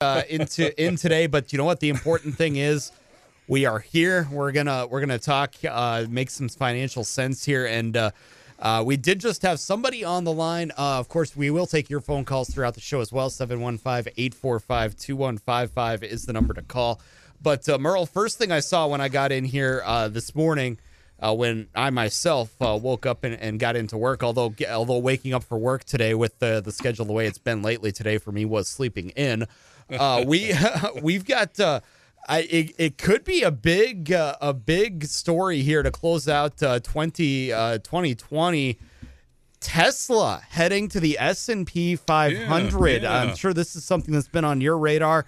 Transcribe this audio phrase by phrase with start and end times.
[0.00, 1.26] uh, into in today.
[1.26, 1.80] But you know what?
[1.80, 2.92] The important thing is
[3.48, 4.28] we are here.
[4.30, 8.12] We're gonna we're gonna talk, uh, make some financial sense here, and uh,
[8.60, 10.70] uh, we did just have somebody on the line.
[10.78, 13.28] Uh, of course, we will take your phone calls throughout the show as well.
[13.28, 17.00] 715-845-2155 is the number to call.
[17.42, 20.78] But uh, Merle, first thing I saw when I got in here uh, this morning.
[21.20, 24.22] Uh, when I myself uh, woke up and, and got into work.
[24.22, 27.60] Although although waking up for work today with the the schedule the way it's been
[27.60, 29.48] lately today for me was sleeping in.
[29.90, 30.52] Uh, we
[31.02, 31.58] we've got.
[31.58, 31.80] Uh,
[32.30, 36.62] I, it, it could be a big uh, a big story here to close out
[36.62, 38.78] uh, 20, uh, 2020.
[39.60, 43.02] Tesla heading to the S and P 500.
[43.02, 43.22] Yeah, yeah.
[43.22, 45.24] I'm sure this is something that's been on your radar.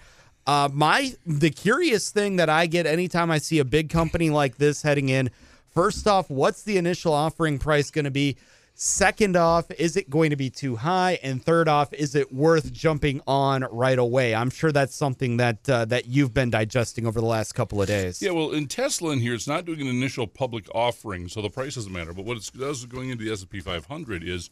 [0.47, 4.57] Uh, my the curious thing that I get anytime I see a big company like
[4.57, 5.31] this heading in.
[5.69, 8.37] First off, what's the initial offering price going to be?
[8.73, 11.19] Second off, is it going to be too high?
[11.21, 14.33] And third off, is it worth jumping on right away?
[14.33, 17.87] I'm sure that's something that uh, that you've been digesting over the last couple of
[17.87, 18.21] days.
[18.21, 21.49] Yeah, well, in Tesla in here, it's not doing an initial public offering, so the
[21.49, 22.13] price doesn't matter.
[22.13, 24.49] But what it does going into the S&P 500 is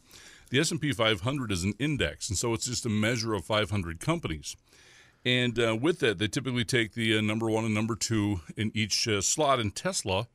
[0.52, 4.56] the S&P 500 is an index, and so it's just a measure of 500 companies.
[5.26, 8.72] And uh, with that, they typically take the uh, number one and number two in
[8.74, 9.60] each uh, slot.
[9.60, 10.28] in Tesla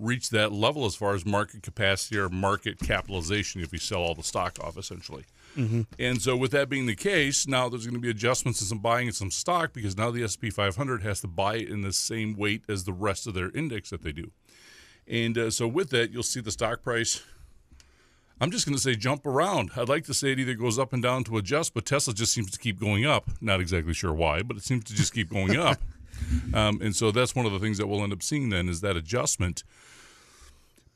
[0.00, 4.14] reached that level as far as market capacity or market capitalization if you sell all
[4.14, 5.24] the stock off, essentially.
[5.98, 8.78] And so, with that being the case, now there's going to be adjustments and some
[8.78, 11.92] buying and some stock because now the SP 500 has to buy it in the
[11.92, 14.30] same weight as the rest of their index that they do.
[15.08, 17.22] And uh, so, with that, you'll see the stock price.
[18.40, 19.72] I'm just going to say jump around.
[19.76, 22.32] I'd like to say it either goes up and down to adjust, but Tesla just
[22.32, 23.28] seems to keep going up.
[23.40, 25.78] Not exactly sure why, but it seems to just keep going up.
[26.52, 28.82] Um, and so that's one of the things that we'll end up seeing then is
[28.82, 29.64] that adjustment.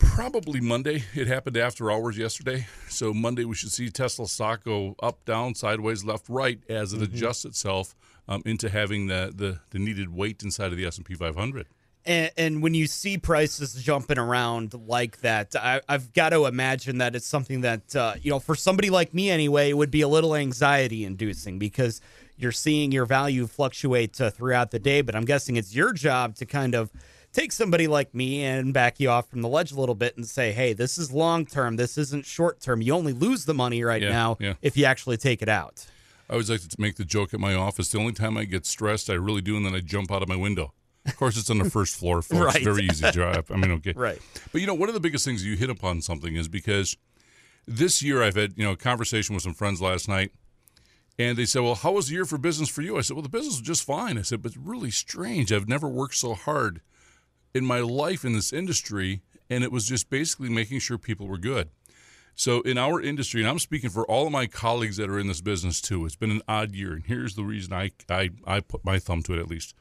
[0.05, 1.03] Probably Monday.
[1.15, 2.67] It happened after hours yesterday.
[2.89, 7.03] So Monday we should see Tesla stock go up, down, sideways, left, right as it
[7.03, 7.95] adjusts itself
[8.29, 11.67] um, into having the, the the needed weight inside of the S and P 500.
[12.07, 16.99] And, and when you see prices jumping around like that, I, I've got to imagine
[16.99, 20.03] that it's something that, uh, you know, for somebody like me anyway, it would be
[20.03, 22.01] a little anxiety inducing because
[22.37, 25.01] you're seeing your value fluctuate uh, throughout the day.
[25.01, 26.93] But I'm guessing it's your job to kind of
[27.35, 30.27] take somebody like me and back you off from the ledge a little bit and
[30.27, 31.77] say, hey, this is long term.
[31.77, 32.81] This isn't short term.
[32.81, 34.55] You only lose the money right Yeah, now yeah.
[34.63, 35.87] if you actually take it out.
[36.31, 37.91] I always like to make the joke at my office.
[37.91, 40.29] The only time I get stressed, I really do, and then I jump out of
[40.29, 40.73] my window.
[41.05, 42.41] Of course, it's on the first floor, folks.
[42.55, 42.65] Right.
[42.65, 43.51] Very easy to drive.
[43.51, 43.93] I mean, okay.
[43.95, 44.19] Right.
[44.51, 46.97] But you know, one of the biggest things you hit upon something is because
[47.67, 50.31] this year I've had you know a conversation with some friends last night,
[51.19, 53.23] and they said, "Well, how was the year for business for you?" I said, "Well,
[53.23, 55.53] the business was just fine." I said, "But it's really strange.
[55.53, 56.81] I've never worked so hard
[57.55, 61.39] in my life in this industry, and it was just basically making sure people were
[61.39, 61.71] good."
[62.37, 65.29] So in our industry, and I'm speaking for all of my colleagues that are in
[65.29, 68.61] this business too, it's been an odd year, and here's the reason I I, I
[68.61, 69.75] put my thumb to it at least.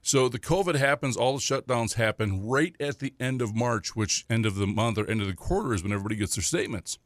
[0.00, 4.24] So the COVID happens, all the shutdowns happen right at the end of March, which
[4.30, 7.00] end of the month or end of the quarter is when everybody gets their statements.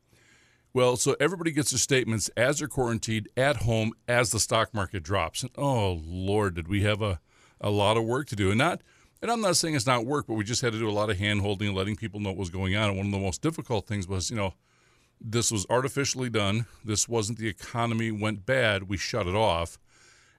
[0.74, 5.02] Well, so everybody gets their statements as they're quarantined at home as the stock market
[5.02, 5.42] drops.
[5.42, 7.20] And oh Lord, did we have a,
[7.58, 8.50] a lot of work to do.
[8.50, 8.82] And not
[9.22, 11.10] and I'm not saying it's not work, but we just had to do a lot
[11.10, 12.90] of hand holding and letting people know what was going on.
[12.90, 14.54] And one of the most difficult things was, you know,
[15.20, 16.66] this was artificially done.
[16.84, 18.88] This wasn't the economy went bad.
[18.88, 19.78] We shut it off.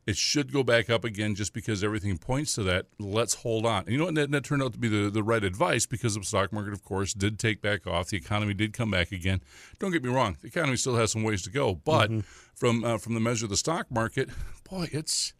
[0.07, 2.87] It should go back up again just because everything points to that.
[2.97, 3.83] Let's hold on.
[3.83, 4.15] And you know what?
[4.15, 6.83] That, that turned out to be the, the right advice because the stock market, of
[6.83, 8.07] course, did take back off.
[8.09, 9.41] The economy did come back again.
[9.77, 10.37] Don't get me wrong.
[10.41, 11.75] The economy still has some ways to go.
[11.75, 12.09] But
[12.55, 14.29] from uh, from the measure of the stock market,
[14.67, 15.33] boy, it's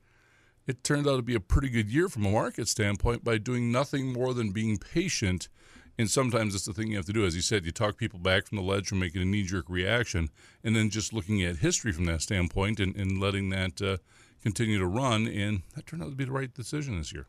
[0.67, 3.72] it turned out to be a pretty good year from a market standpoint by doing
[3.72, 5.49] nothing more than being patient.
[5.97, 7.25] And sometimes it's the thing you have to do.
[7.25, 9.66] As you said, you talk people back from the ledge from making a knee jerk
[9.69, 10.29] reaction,
[10.63, 13.97] and then just looking at history from that standpoint and, and letting that uh,
[14.41, 15.27] continue to run.
[15.27, 17.28] And that turned out to be the right decision this year.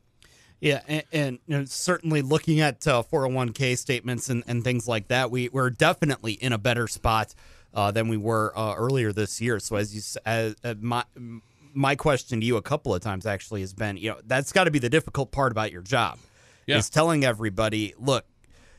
[0.60, 5.08] Yeah, and, and you know, certainly looking at uh, 401k statements and, and things like
[5.08, 7.34] that, we, we're definitely in a better spot
[7.74, 9.58] uh, than we were uh, earlier this year.
[9.58, 11.04] So as you as, my
[11.74, 14.64] my question to you a couple of times actually has been, you know, that's got
[14.64, 16.18] to be the difficult part about your job.
[16.66, 16.78] Yeah.
[16.78, 18.24] Is telling everybody, look,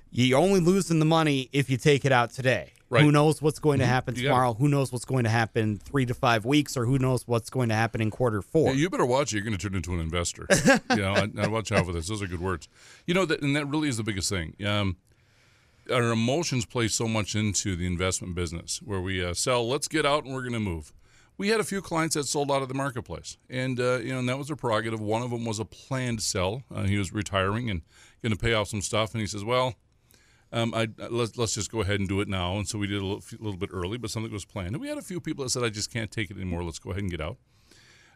[0.09, 2.71] you're only losing the money if you take it out today.
[2.89, 3.03] Right.
[3.03, 4.23] Who knows what's going to happen got it.
[4.25, 4.53] tomorrow?
[4.53, 7.69] Who knows what's going to happen three to five weeks, or who knows what's going
[7.69, 8.69] to happen in quarter four?
[8.69, 9.37] Yeah, you better watch it.
[9.37, 10.45] You're going to turn into an investor.
[10.91, 12.07] you know, and, and watch out for this.
[12.07, 12.69] Those are good words.
[13.07, 14.55] You know, that, and that really is the biggest thing.
[14.63, 14.97] Um,
[15.91, 20.05] our emotions play so much into the investment business where we uh, sell, let's get
[20.05, 20.93] out and we're going to move.
[21.37, 24.19] We had a few clients that sold out of the marketplace, and uh, you know,
[24.19, 24.99] and that was a prerogative.
[25.01, 26.63] One of them was a planned sell.
[26.73, 27.81] Uh, he was retiring and
[28.21, 29.75] going to pay off some stuff, and he says, "Well,
[30.51, 33.01] um, I let's let's just go ahead and do it now." And so we did
[33.01, 34.75] a little, little bit early, but something was planned.
[34.75, 36.63] And we had a few people that said, "I just can't take it anymore.
[36.63, 37.37] Let's go ahead and get out."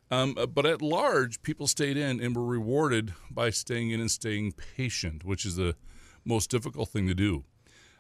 [0.09, 4.09] Um, uh, but at large, people stayed in and were rewarded by staying in and
[4.09, 5.75] staying patient, which is the
[6.23, 7.43] most difficult thing to do.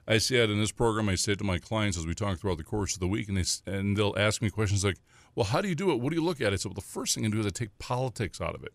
[0.07, 1.09] I say it in this program.
[1.09, 3.27] I say it to my clients as we talk throughout the course of the week,
[3.27, 4.97] and they and they'll ask me questions like,
[5.35, 5.99] "Well, how do you do it?
[5.99, 7.49] What do you look at?" I said, "Well, the first thing I do is I
[7.49, 8.73] take politics out of it.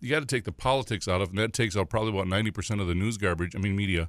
[0.00, 2.28] You got to take the politics out of, it, and that takes out probably about
[2.28, 3.54] ninety percent of the news garbage.
[3.54, 4.08] I mean, media.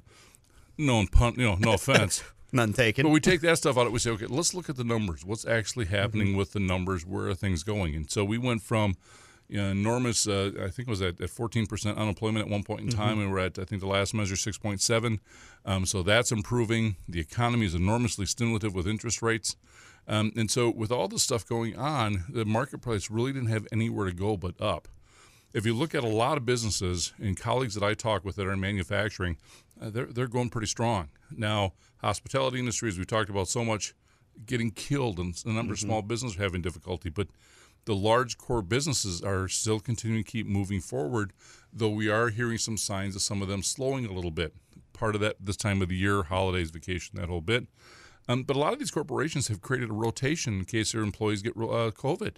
[0.76, 3.02] No pun, you know, no offense." None taken.
[3.02, 3.82] But we take that stuff out.
[3.82, 3.92] Of it.
[3.94, 5.24] We say, okay, let's look at the numbers.
[5.24, 7.04] What's actually happening with the numbers?
[7.04, 7.96] Where are things going?
[7.96, 8.94] And so we went from
[9.48, 10.26] you know, enormous.
[10.26, 13.30] Uh, I think it was at, at 14% unemployment at one point in time, and
[13.30, 15.18] we're at I think the last measure 6.7.
[15.64, 16.96] Um, so that's improving.
[17.08, 19.56] The economy is enormously stimulative with interest rates.
[20.06, 24.06] Um, and so, with all this stuff going on, the marketplace really didn't have anywhere
[24.06, 24.88] to go but up.
[25.54, 28.46] If you look at a lot of businesses and colleagues that I talk with that
[28.46, 29.38] are in manufacturing,
[29.80, 31.08] uh, they're they're going pretty strong.
[31.30, 33.94] Now, hospitality industries, we talked about so much,
[34.44, 37.08] getting killed, and a number of small businesses are having difficulty.
[37.08, 37.28] But
[37.84, 41.32] the large core businesses are still continuing to keep moving forward,
[41.72, 44.54] though we are hearing some signs of some of them slowing a little bit.
[44.92, 47.66] Part of that this time of the year, holidays, vacation, that whole bit.
[48.28, 51.42] Um, but a lot of these corporations have created a rotation in case their employees
[51.42, 52.36] get uh, COVID.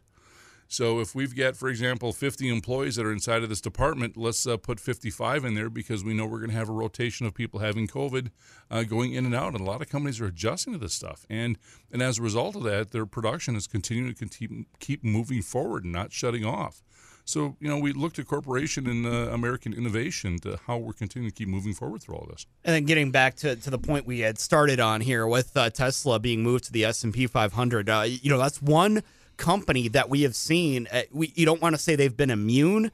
[0.69, 4.47] So if we've got, for example, 50 employees that are inside of this department, let's
[4.47, 7.35] uh, put 55 in there because we know we're going to have a rotation of
[7.35, 8.31] people having COVID
[8.71, 9.53] uh, going in and out.
[9.53, 11.25] And a lot of companies are adjusting to this stuff.
[11.31, 11.59] And
[11.93, 15.85] and as a result of that, their production is continuing to keep, keep moving forward
[15.85, 16.83] and not shutting off.
[17.25, 21.33] So, you know, we looked at corporation and uh, American innovation to how we're continuing
[21.33, 22.47] to keep moving forward through all this.
[22.65, 25.71] And then getting back to, to the point we had started on here with uh,
[25.71, 29.03] Tesla being moved to the S and P 500, uh, you know that's one
[29.37, 30.89] company that we have seen.
[30.93, 32.91] Uh, we you don't want to say they've been immune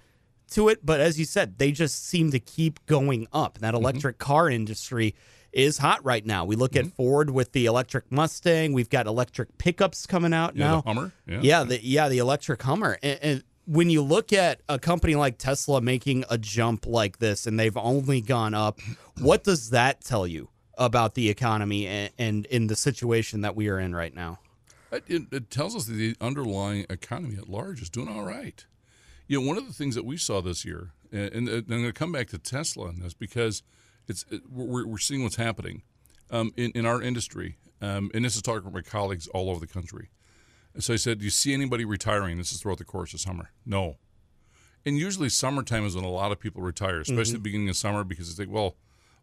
[0.51, 3.57] to it, but as you said, they just seem to keep going up.
[3.57, 5.15] And that electric car industry
[5.53, 6.45] is hot right now.
[6.45, 8.73] We look at Ford with the electric Mustang.
[8.73, 10.81] We've got electric pickups coming out Yeah, now.
[10.81, 11.13] the Hummer.
[11.27, 11.39] Yeah.
[11.43, 12.99] Yeah, the yeah, the electric Hummer.
[13.03, 17.47] And, and when you look at a company like Tesla making a jump like this
[17.47, 18.81] and they've only gone up,
[19.21, 20.49] what does that tell you
[20.79, 24.39] about the economy and, and in the situation that we are in right now?
[24.93, 28.65] It, it, tells us that the underlying economy at large is doing all right.
[29.27, 31.85] You know, one of the things that we saw this year, and, and I'm going
[31.85, 33.63] to come back to Tesla on this because
[34.07, 35.83] it's it, we're, we're seeing what's happening
[36.31, 39.61] um, in, in our industry, um, and this is talking with my colleagues all over
[39.61, 40.11] the country.
[40.75, 43.21] And so I said, "Do you see anybody retiring?" This is throughout the course of
[43.21, 43.51] summer.
[43.65, 43.97] No.
[44.85, 48.05] And usually summertime is when a lot of people retire, especially the beginning of summer,
[48.05, 48.77] because they think, "Well,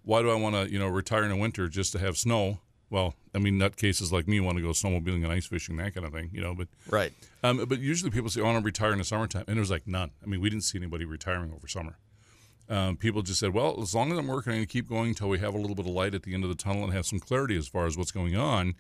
[0.04, 2.60] why do I want to, you know, retire in the winter just to have snow?"
[2.90, 6.06] Well, I mean, nutcases like me want to go snowmobiling and ice fishing, that kind
[6.06, 6.56] of thing, you know.
[6.56, 7.14] But Right.
[7.44, 9.62] um, but usually people say, "Oh, "I want to retire in the summertime," and there
[9.62, 10.12] was like none.
[10.24, 11.98] I mean, we didn't see anybody retiring over summer.
[12.68, 15.10] Um, people just said, "Well, as long as I'm working, I'm going to keep going
[15.10, 16.94] until we have a little bit of light at the end of the tunnel and
[16.94, 18.76] have some clarity as far as what's going on,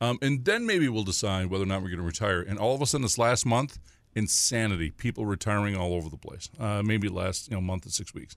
[0.00, 2.74] um, and then maybe we'll decide whether or not we're going to retire." And all
[2.74, 3.78] of a sudden, this last month,
[4.14, 4.90] insanity.
[4.90, 6.48] People retiring all over the place.
[6.58, 8.36] Uh, maybe last you know month to six weeks.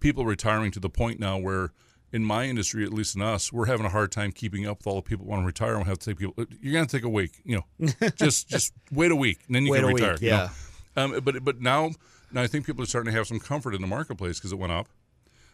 [0.00, 1.72] People retiring to the point now where
[2.12, 4.86] in my industry, at least in us, we're having a hard time keeping up with
[4.86, 5.74] all the people who want to retire.
[5.76, 6.34] And we have to take people.
[6.60, 9.64] You're going to take a week, you know, just just wait a week, and then
[9.64, 10.16] you Wait can a week, retire.
[10.20, 10.48] you know.
[10.96, 11.02] yeah.
[11.02, 11.90] Um, but but now
[12.32, 14.58] now I think people are starting to have some comfort in the marketplace because it
[14.58, 14.88] went up,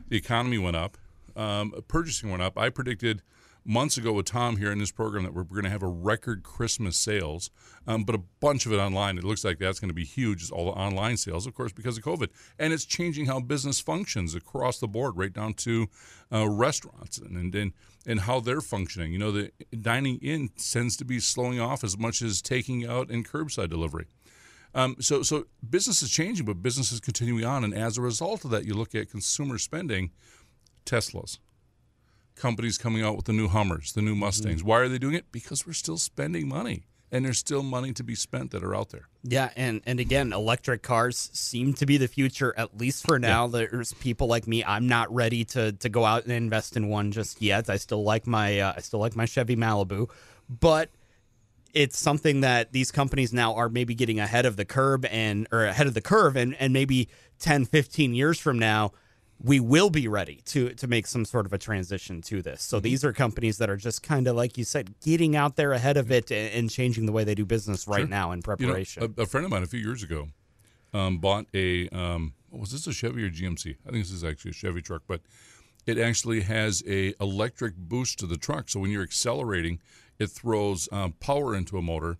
[0.09, 0.97] the economy went up,
[1.37, 2.57] um, purchasing went up.
[2.59, 3.23] I predicted
[3.67, 6.43] months ago with Tom here in this program that we're going to have a record
[6.43, 7.51] Christmas sales,
[7.87, 9.19] um, but a bunch of it online.
[9.19, 10.43] It looks like that's going to be huge.
[10.43, 12.29] Is all the online sales, of course, because of COVID,
[12.59, 15.89] and it's changing how business functions across the board, right down to
[16.33, 17.73] uh, restaurants and and
[18.07, 19.13] and how they're functioning.
[19.13, 23.11] You know, the dining in tends to be slowing off as much as taking out
[23.11, 24.07] and curbside delivery.
[24.75, 28.45] Um, so, so business is changing, but business is continuing on, and as a result
[28.45, 30.11] of that, you look at consumer spending.
[30.87, 31.39] Teslas,
[32.37, 34.63] companies coming out with the new Hummers, the new Mustangs.
[34.63, 35.33] Why are they doing it?
[35.33, 38.91] Because we're still spending money, and there's still money to be spent that are out
[38.91, 39.09] there.
[39.23, 43.47] Yeah, and and again, electric cars seem to be the future at least for now.
[43.47, 44.63] There's people like me.
[44.65, 47.69] I'm not ready to to go out and invest in one just yet.
[47.69, 50.11] I still like my uh, I still like my Chevy Malibu,
[50.49, 50.91] but
[51.75, 55.65] it's something that these companies now are maybe getting ahead of the curve and or
[55.67, 58.93] ahead of the curve and and maybe 10 15 years from now
[59.43, 62.63] we will be ready to to make some sort of a transition to this.
[62.63, 65.73] So these are companies that are just kind of like you said getting out there
[65.73, 68.09] ahead of it and, and changing the way they do business right Sure.
[68.09, 69.15] now in You know, preparation.
[69.19, 70.29] a, a friend of mine a few years ago
[70.95, 73.77] um, bought a um, was this a Chevy or GMC?
[73.87, 75.21] I think this is actually a Chevy truck, but
[75.87, 78.69] it actually has a electric boost to the truck.
[78.71, 79.79] So when you're accelerating,
[80.19, 82.17] it throws um, power into a motor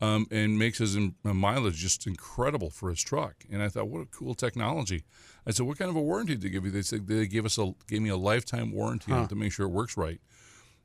[0.00, 3.44] um, and makes his um, mileage just incredible for his truck.
[3.50, 5.04] And I thought, what a cool technology!
[5.48, 6.70] I said, what kind of a warranty did they give you?
[6.70, 9.66] They said they gave us a gave me a lifetime warranty it to make sure
[9.66, 10.20] it works right.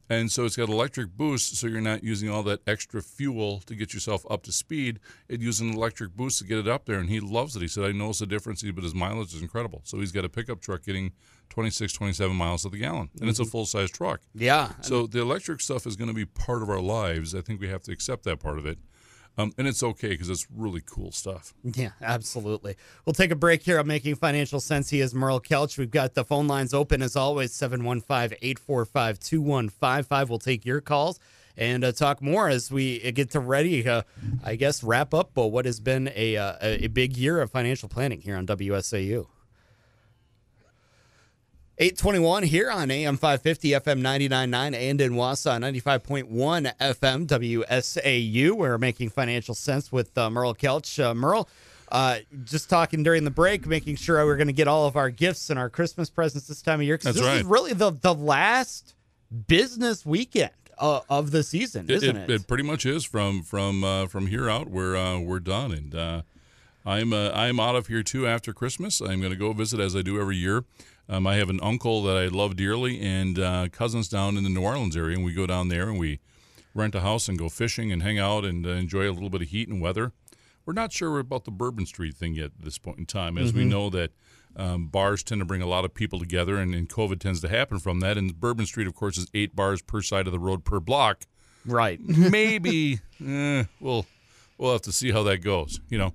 [0.09, 3.75] And so it's got electric boost, so you're not using all that extra fuel to
[3.75, 4.99] get yourself up to speed.
[5.29, 7.61] It uses an electric boost to get it up there, and he loves it.
[7.61, 9.81] He said, I noticed the difference, but his mileage is incredible.
[9.85, 11.13] So he's got a pickup truck getting
[11.49, 13.51] 26, 27 miles to the gallon, and it's a mm-hmm.
[13.51, 14.21] full size truck.
[14.35, 14.71] Yeah.
[14.81, 17.33] So the electric stuff is going to be part of our lives.
[17.33, 18.79] I think we have to accept that part of it.
[19.37, 21.53] Um, and it's okay because it's really cool stuff.
[21.63, 22.75] Yeah, absolutely.
[23.05, 24.91] We'll take a break here on Making Financial Sense.
[24.91, 25.77] He is Merle Kelch.
[25.77, 30.29] We've got the phone lines open as always 715 845 2155.
[30.29, 31.19] We'll take your calls
[31.57, 34.03] and uh, talk more as we get to ready, uh,
[34.43, 37.89] I guess, wrap up uh, what has been a, uh, a big year of financial
[37.89, 39.27] planning here on WSAU.
[41.79, 48.51] 821 here on AM 550, FM 99.9, and in Wausau 95.1 FM, WSAU.
[48.51, 51.03] We're making financial sense with uh, Merle Kelch.
[51.03, 51.49] Uh, Merle,
[51.91, 55.09] uh, just talking during the break, making sure we're going to get all of our
[55.09, 56.99] gifts and our Christmas presents this time of year.
[57.01, 57.37] That's this right.
[57.37, 58.93] is really the, the last
[59.47, 62.41] business weekend uh, of the season, isn't it, it?
[62.41, 64.67] it pretty much is from from uh, from here out.
[64.67, 66.21] We're uh, we're done, and uh,
[66.85, 69.01] I'm uh, I'm out of here too after Christmas.
[69.01, 70.65] I'm going to go visit as I do every year.
[71.09, 74.49] Um, I have an uncle that I love dearly, and uh, cousins down in the
[74.49, 76.19] New Orleans area, and we go down there and we
[76.73, 79.41] rent a house and go fishing and hang out and uh, enjoy a little bit
[79.41, 80.11] of heat and weather.
[80.65, 83.53] We're not sure about the Bourbon Street thing yet at this point in time, as
[83.53, 84.11] we know that
[84.55, 87.49] um, bars tend to bring a lot of people together, and, and COVID tends to
[87.49, 88.17] happen from that.
[88.17, 91.25] And Bourbon Street, of course, is eight bars per side of the road per block.
[91.65, 91.99] right.
[92.07, 94.05] Maybe eh, we'll
[94.57, 95.81] we'll have to see how that goes.
[95.89, 96.13] You know,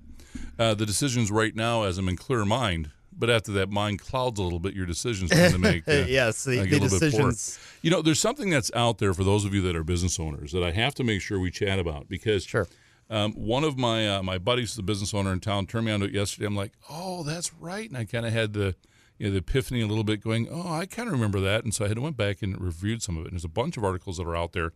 [0.57, 4.39] uh, the decisions right now, as I'm in clear mind, but after that mind clouds
[4.39, 6.83] a little bit, your decisions tend to make uh, yes, the, uh, the get a
[6.83, 7.29] little bit poorer.
[7.31, 7.59] decisions.
[7.81, 10.51] You know, there's something that's out there for those of you that are business owners
[10.53, 12.67] that I have to make sure we chat about because Sure.
[13.09, 15.99] um, one of my uh, my buddies, the business owner in town, turned me on
[15.99, 16.45] to it yesterday.
[16.47, 18.75] I'm like, oh, that's right, and I kind of had the
[19.17, 21.73] you know, the epiphany a little bit, going, oh, I kind of remember that, and
[21.75, 23.27] so I had went back and reviewed some of it.
[23.27, 24.71] And there's a bunch of articles that are out there.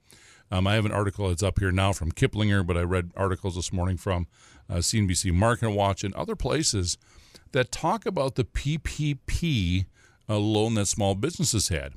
[0.51, 3.55] Um, I have an article that's up here now from Kiplinger, but I read articles
[3.55, 4.27] this morning from
[4.69, 6.97] uh, CNBC Market Watch and other places
[7.51, 9.85] that talk about the PPP
[10.29, 11.93] uh, loan that small businesses had.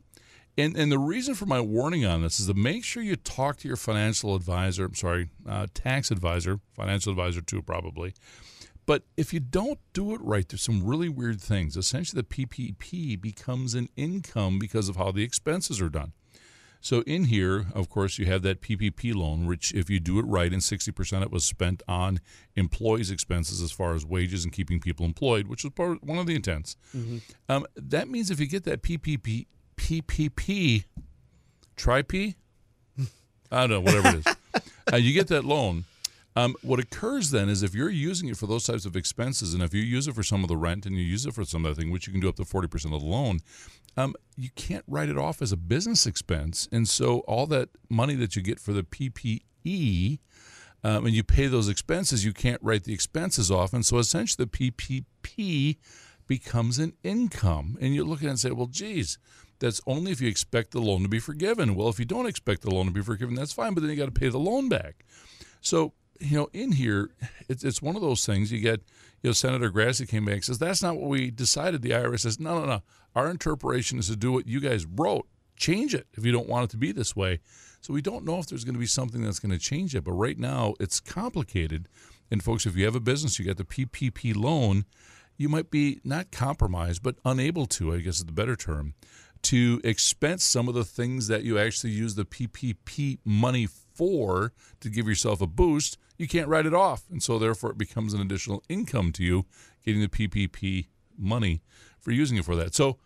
[0.58, 3.58] And, and the reason for my warning on this is to make sure you talk
[3.58, 8.14] to your financial advisor, I'm sorry, uh, tax advisor, financial advisor too, probably.
[8.86, 11.76] But if you don't do it right, there's some really weird things.
[11.76, 16.12] Essentially, the PPP becomes an income because of how the expenses are done.
[16.80, 20.24] So in here, of course, you have that PPP loan, which if you do it
[20.24, 22.20] right, and 60% of it was spent on
[22.54, 26.26] employees' expenses as far as wages and keeping people employed, which was part one of
[26.26, 26.76] the intents.
[27.48, 30.84] Um, that means if you get that PPP, PPP,
[31.76, 32.36] tri P,
[33.50, 34.36] I don't know, whatever it is,
[34.92, 35.84] uh, you get that loan.
[36.36, 39.62] Um, what occurs then is if you're using it for those types of expenses, and
[39.62, 41.64] if you use it for some of the rent and you use it for some
[41.64, 43.40] other thing, which you can do up to 40% of the loan,
[43.96, 46.68] um, you can't write it off as a business expense.
[46.70, 50.18] And so all that money that you get for the PPE,
[50.84, 53.72] um, and you pay those expenses, you can't write the expenses off.
[53.72, 55.78] And so essentially the PPP
[56.26, 57.76] becomes an income.
[57.80, 59.18] And you look at it and say, well, geez,
[59.58, 61.74] that's only if you expect the loan to be forgiven.
[61.74, 63.96] Well, if you don't expect the loan to be forgiven, that's fine, but then you
[63.96, 65.04] got to pay the loan back.
[65.60, 67.10] So, you know, in here,
[67.48, 68.52] it's, it's one of those things.
[68.52, 68.80] You get,
[69.22, 71.82] you know, Senator Grassley came back and says, that's not what we decided.
[71.82, 72.82] The IRS says, no, no, no.
[73.14, 75.26] Our interpretation is to do what you guys wrote.
[75.56, 77.40] Change it if you don't want it to be this way.
[77.80, 80.04] So we don't know if there's going to be something that's going to change it.
[80.04, 81.88] But right now, it's complicated.
[82.30, 84.84] And folks, if you have a business, you got the PPP loan,
[85.36, 88.94] you might be not compromised, but unable to, I guess is the better term,
[89.42, 94.88] to expense some of the things that you actually use the PPP money for to
[94.88, 95.98] give yourself a boost.
[96.16, 97.04] You can't write it off.
[97.10, 99.46] And so, therefore, it becomes an additional income to you
[99.84, 100.86] getting the PPP
[101.18, 101.62] money
[102.00, 102.74] for using it for that.
[102.74, 102.98] So,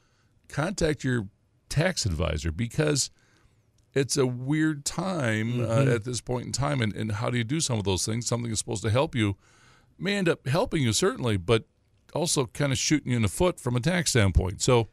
[0.48, 1.28] contact your
[1.68, 3.10] tax advisor because
[3.94, 6.80] it's a weird time uh, at this point in time.
[6.80, 8.26] And, and how do you do some of those things?
[8.26, 9.36] Something is supposed to help you
[9.98, 11.64] may end up helping you, certainly, but
[12.14, 14.62] also kind of shooting you in the foot from a tax standpoint.
[14.62, 14.88] So,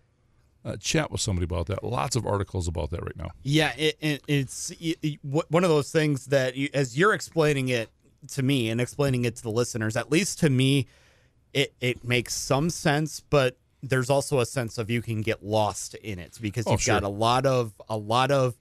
[0.68, 1.84] uh, chat with somebody about that.
[1.84, 3.30] Lots of articles about that right now.
[3.44, 7.90] Yeah, it, it, it's it, one of those things that, you, as you're explaining it
[8.30, 10.88] to me and explaining it to the listeners, at least to me,
[11.54, 15.94] it it makes some sense, but there's also a sense of you can get lost
[15.96, 17.08] in it because Oh, you've got sure.
[17.08, 18.56] a lot of a lot of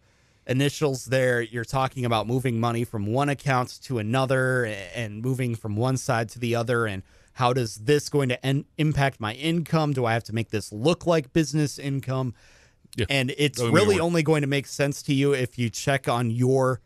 [0.47, 1.41] initials there.
[1.43, 6.29] You're talking about moving money from one account to another and moving from one side
[6.31, 7.03] to the other and
[7.35, 9.93] how does this going to en- impact my income?
[9.93, 12.33] Do I have to make this look like business income?
[12.97, 13.05] Yeah.
[13.11, 16.31] And it's That'll really only going to make sense to you if you check on
[16.31, 16.81] your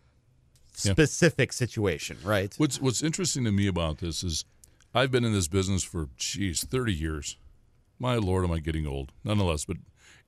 [0.82, 0.92] Yeah.
[0.92, 2.52] specific situation, right?
[2.56, 4.44] What's What's interesting to me about this is
[4.92, 7.36] I've been in this business for geez, thirty years.
[7.98, 9.12] My lord, am I getting old?
[9.22, 9.76] Nonetheless, but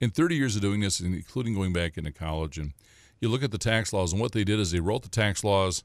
[0.01, 2.75] in thirty years of doing this, and including going back into college, and
[3.23, 5.45] you look at the tax laws, and what they did is they wrote the tax
[5.45, 5.85] laws,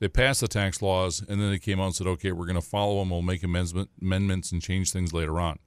[0.00, 2.60] they passed the tax laws, and then they came out and said, okay, we're going
[2.60, 3.10] to follow them.
[3.10, 5.58] We'll make amendments and change things later on.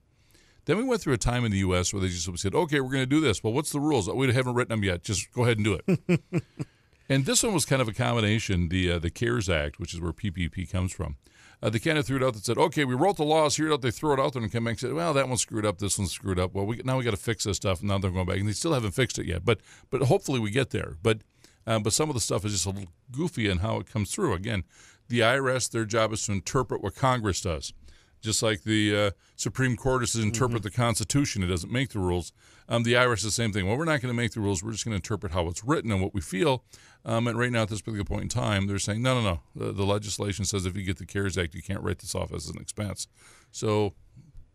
[0.65, 1.91] Then we went through a time in the U.S.
[1.93, 3.43] where they just said, okay, we're going to do this.
[3.43, 4.07] Well, what's the rules?
[4.07, 5.03] We haven't written them yet.
[5.03, 6.43] Just go ahead and do it.
[7.09, 10.01] and this one was kind of a combination, the uh, the CARES Act, which is
[10.01, 11.15] where PPP comes from.
[11.61, 13.75] Uh, they kind of threw it out that said, okay, we wrote the laws, here
[13.75, 15.77] they throw it out there and come back and say, well, that one screwed up,
[15.77, 16.53] this one screwed up.
[16.53, 17.79] Well, we, now we got to fix this stuff.
[17.79, 19.43] And now they're going back, and they still haven't fixed it yet.
[19.43, 20.95] But but hopefully we get there.
[21.01, 21.19] But
[21.67, 24.13] uh, but some of the stuff is just a little goofy in how it comes
[24.13, 24.33] through.
[24.33, 24.63] Again,
[25.09, 27.73] the IRS, their job is to interpret what Congress does.
[28.21, 30.67] Just like the uh, Supreme Court is to interpret mm-hmm.
[30.67, 32.33] the Constitution, it doesn't make the rules.
[32.67, 33.65] Um, the IRS is the same thing.
[33.65, 34.61] Well, we're not going to make the rules.
[34.61, 36.63] We're just going to interpret how it's written and what we feel.
[37.05, 39.39] Um, and right now, at this particular point in time, they're saying, no, no, no.
[39.55, 42.33] The, the, legislation says if you get the CARES Act, you can't write this off
[42.33, 43.07] as an expense.
[43.51, 43.93] So,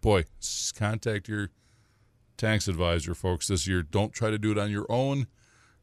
[0.02, 0.24] boy,
[0.76, 1.50] contact your
[2.36, 3.82] tax advisor, folks, this year.
[3.82, 5.26] Don't try to do it on your own.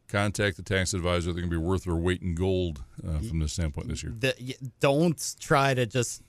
[0.07, 1.33] Contact the tax advisor.
[1.33, 4.13] They're going to be worth their weight in gold uh, from this standpoint this year.
[4.17, 6.21] The, don't try to just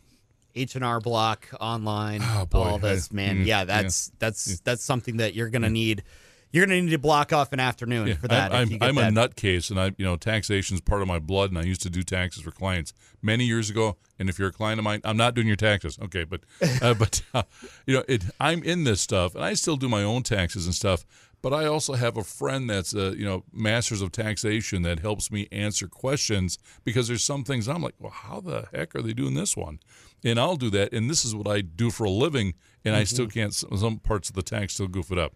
[0.54, 2.20] H and R Block online.
[2.22, 3.40] Oh, boy, all this, man.
[3.40, 4.16] Mm, yeah, that's yeah.
[4.18, 6.04] that's that's something that you're gonna need.
[6.52, 8.52] You're gonna need to block off an afternoon yeah, for that.
[8.52, 11.50] I'm, I'm, I'm a nutcase, and I, you know, taxation is part of my blood,
[11.50, 12.92] and I used to do taxes for clients
[13.22, 13.96] many years ago.
[14.18, 16.24] And if you're a client of mine, I'm not doing your taxes, okay?
[16.24, 16.42] But,
[16.82, 17.44] uh, but uh,
[17.86, 20.74] you know, it, I'm in this stuff, and I still do my own taxes and
[20.74, 21.06] stuff.
[21.40, 25.30] But I also have a friend that's a you know masters of taxation that helps
[25.32, 29.12] me answer questions because there's some things I'm like, well, how the heck are they
[29.12, 29.80] doing this one?
[30.22, 32.54] And I'll do that, and this is what I do for a living,
[32.84, 33.00] and mm-hmm.
[33.00, 33.54] I still can't.
[33.54, 35.32] Some parts of the tax still goof it up.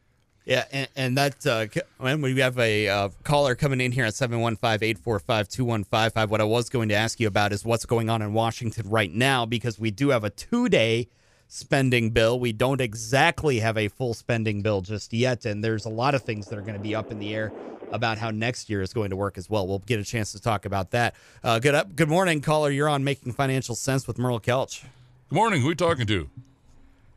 [0.46, 1.66] Yeah, and, and that uh,
[1.98, 6.28] when we have a uh, caller coming in here at 715-845-2155.
[6.28, 9.12] What I was going to ask you about is what's going on in Washington right
[9.12, 11.08] now because we do have a two-day
[11.48, 12.38] spending bill.
[12.38, 16.22] We don't exactly have a full spending bill just yet, and there's a lot of
[16.22, 17.52] things that are going to be up in the air
[17.90, 19.66] about how next year is going to work as well.
[19.66, 21.16] We'll get a chance to talk about that.
[21.42, 22.70] Uh, good up, good morning, caller.
[22.70, 24.84] You're on Making Financial Sense with Merle Kelch.
[25.28, 25.60] Good morning.
[25.60, 26.30] Who are you talking to?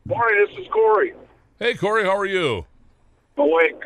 [0.05, 0.47] Morning.
[0.47, 1.13] This is Corey.
[1.59, 2.05] Hey, Corey.
[2.05, 2.65] How are you?
[3.39, 3.81] Awake.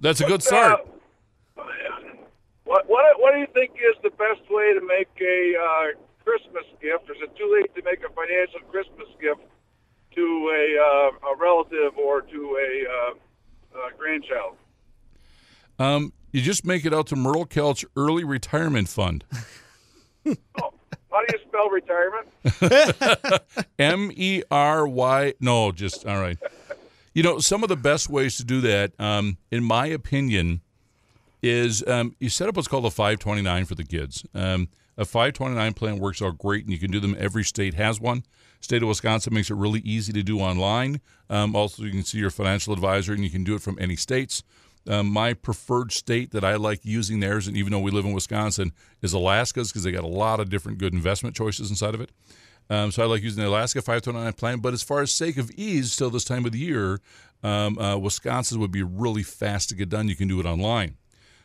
[0.00, 0.80] That's a good start.
[0.80, 1.62] Uh,
[2.64, 6.64] what, what what do you think is the best way to make a uh, Christmas
[6.80, 7.10] gift?
[7.10, 9.40] Is it too late to make a financial Christmas gift
[10.14, 14.56] to a, uh, a relative or to a, uh, a grandchild?
[15.78, 19.24] Um, you just make it out to Merle Kelch Early Retirement Fund.
[20.26, 20.74] oh,
[21.10, 22.28] how do you spell retirement?
[23.78, 25.34] M E R Y.
[25.40, 26.38] No, just all right.
[27.14, 30.60] You know, some of the best ways to do that, um, in my opinion,
[31.42, 34.24] is um, you set up what's called a 529 for the kids.
[34.34, 37.16] Um, a 529 plan works out great, and you can do them.
[37.18, 38.24] Every state has one.
[38.60, 41.00] State of Wisconsin makes it really easy to do online.
[41.30, 43.94] Um, also, you can see your financial advisor, and you can do it from any
[43.94, 44.42] states.
[44.88, 48.12] Um, my preferred state that I like using theirs, and even though we live in
[48.12, 52.00] Wisconsin, is Alaska's because they got a lot of different good investment choices inside of
[52.00, 52.10] it.
[52.70, 54.58] Um, so I like using the Alaska 529 plan.
[54.58, 57.00] But as far as sake of ease, still this time of the year,
[57.42, 60.08] um, uh, Wisconsin would be really fast to get done.
[60.08, 60.96] You can do it online.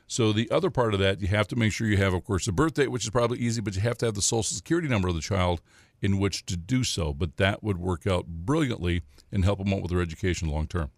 [0.07, 2.45] So the other part of that, you have to make sure you have, of course,
[2.45, 4.87] the birth date, which is probably easy, but you have to have the social security
[4.87, 5.61] number of the child
[6.01, 7.13] in which to do so.
[7.13, 10.91] But that would work out brilliantly and help them out with their education long term.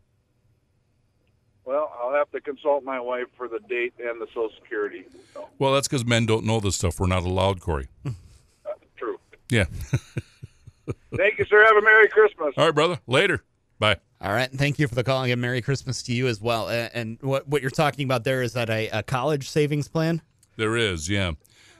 [1.65, 5.05] Well, I'll have to consult my wife for the date and the social security.
[5.33, 5.49] So.
[5.57, 6.99] Well, that's because men don't know this stuff.
[6.99, 7.87] We're not allowed, Corey.
[9.49, 9.57] true.
[9.57, 9.65] Yeah.
[11.17, 11.63] Thank you, sir.
[11.63, 12.53] Have a Merry Christmas.
[12.57, 12.99] All right, brother.
[13.07, 13.43] Later.
[13.79, 13.97] Bye.
[14.21, 14.51] All right.
[14.51, 15.23] Thank you for the call.
[15.23, 16.69] and Merry Christmas to you as well.
[16.69, 20.21] And what, what you're talking about there is that a, a college savings plan?
[20.57, 21.33] There is, yeah.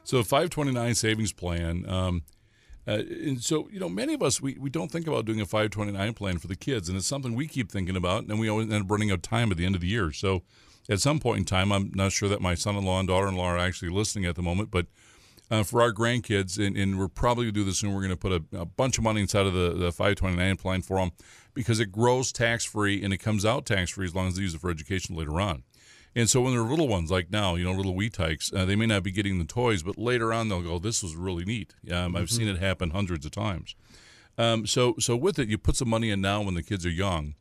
[0.03, 1.87] So, 529 savings plan.
[1.87, 2.23] Um,
[2.87, 5.45] uh, and so, you know, many of us, we, we don't think about doing a
[5.45, 6.89] 529 plan for the kids.
[6.89, 8.25] And it's something we keep thinking about.
[8.25, 10.11] And we always end up running out of time at the end of the year.
[10.11, 10.43] So,
[10.87, 13.27] at some point in time, I'm not sure that my son in law and daughter
[13.27, 14.85] in law are actually listening at the moment, but
[15.51, 17.93] uh, for our grandkids, and, and we're probably going to do this soon.
[17.93, 20.81] We're going to put a, a, bunch of money inside of the, the 529 plan
[20.81, 21.11] for them
[21.53, 24.41] because it grows tax free and it comes out tax free as long as they
[24.41, 25.63] use it for education later on.
[26.15, 28.75] And so when they're little ones like now, you know, little wee tykes, uh, they
[28.75, 31.73] may not be getting the toys, but later on they'll go, "This was really neat."
[31.85, 32.15] Um, mm-hmm.
[32.15, 33.75] I've seen it happen hundreds of times.
[34.37, 36.89] Um, so so with it, you put some money in now when the kids are
[36.89, 37.35] young,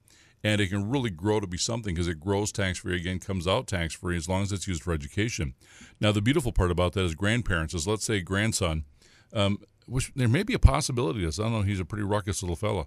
[0.45, 3.49] and it can really grow to be something because it grows tax free again, comes
[3.49, 5.55] out tax free as long as it's used for education.
[6.01, 8.85] Now, the beautiful part about that is grandparents is let's say grandson,
[9.33, 11.41] um, which there may be a possibility of this.
[11.41, 11.63] I don't know.
[11.63, 12.87] He's a pretty ruckus little fella.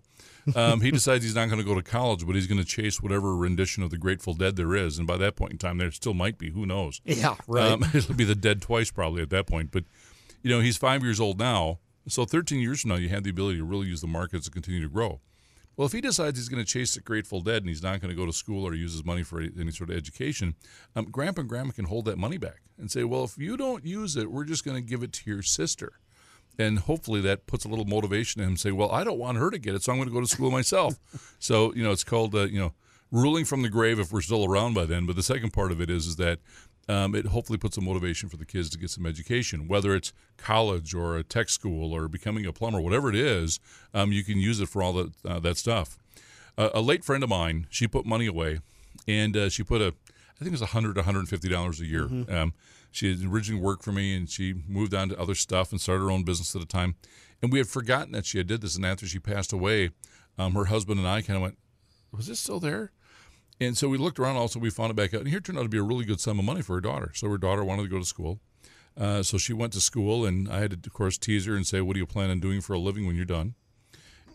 [0.56, 3.02] Um, he decides he's not going to go to college, but he's going to chase
[3.02, 4.98] whatever rendition of the Grateful Dead there is.
[4.98, 6.52] And by that point in time, there still might be.
[6.52, 7.02] Who knows?
[7.04, 7.72] Yeah, right.
[7.72, 9.72] Um, it'll be the Dead twice probably at that point.
[9.72, 9.84] But
[10.43, 11.80] you know, he's five years old now.
[12.08, 14.52] So 13 years from now, you have the ability to really use the markets to
[14.52, 15.20] continue to grow.
[15.78, 18.10] Well, if he decides he's going to chase the Grateful Dead and he's not going
[18.10, 20.56] to go to school or use his money for any sort of education,
[20.96, 23.86] um, Grandpa and Grandma can hold that money back and say, well, if you don't
[23.86, 26.00] use it, we're just going to give it to your sister.
[26.58, 28.58] And hopefully that puts a little motivation in him.
[28.58, 30.28] Say, well, I don't want her to get it, so I'm going to go to
[30.28, 30.96] school myself.
[31.40, 32.74] so you know, it's called uh, you know
[33.12, 35.06] ruling from the grave if we're still around by then.
[35.06, 36.40] But the second part of it is is that
[36.89, 40.13] um, it hopefully puts a motivation for the kids to get some education, whether it's
[40.38, 43.60] college or a tech school or becoming a plumber, whatever it is.
[43.93, 45.97] Um, you can use it for all that uh, that stuff.
[46.58, 48.60] Uh, a late friend of mine, she put money away,
[49.08, 51.80] and uh, she put a, I think it was a hundred, hundred and fifty dollars
[51.80, 52.06] a year.
[52.30, 52.54] Um,
[52.91, 56.04] she had originally worked for me, and she moved on to other stuff and started
[56.04, 56.95] her own business at a time.
[57.41, 58.76] And we had forgotten that she had did this.
[58.76, 59.91] And after she passed away,
[60.39, 61.58] um, her husband and I kind of went,
[62.12, 62.91] "Was this still there?"
[63.60, 64.36] And so we looked around.
[64.36, 66.06] Also, we found it back out, and here it turned out to be a really
[66.06, 67.12] good sum of money for her daughter.
[67.15, 68.39] So her daughter wanted to go to school,
[68.96, 71.65] uh, so she went to school, and I had to, of course, tease her and
[71.65, 73.56] say, "What do you plan on doing for a living when you're done?"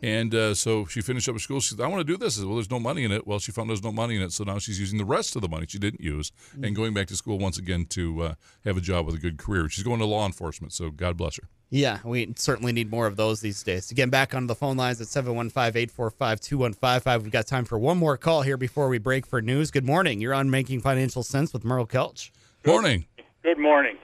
[0.02, 1.60] And uh, so she finished up school.
[1.60, 3.24] She said, "I want to do this." Said, well, there's no money in it.
[3.24, 5.42] Well, she found there's no money in it, so now she's using the rest of
[5.42, 8.76] the money she didn't use and going back to school once again to uh, have
[8.76, 9.68] a job with a good career.
[9.68, 11.48] She's going to law enforcement, so God bless her.
[11.74, 13.90] Yeah, we certainly need more of those these days.
[13.90, 17.22] Again, back on the phone lines at 715-845-2155.
[17.22, 19.70] We've got time for one more call here before we break for news.
[19.70, 20.20] Good morning.
[20.20, 22.30] You're on Making Financial Sense with Merle Kelch.
[22.66, 23.06] Morning.
[23.42, 23.96] Good morning.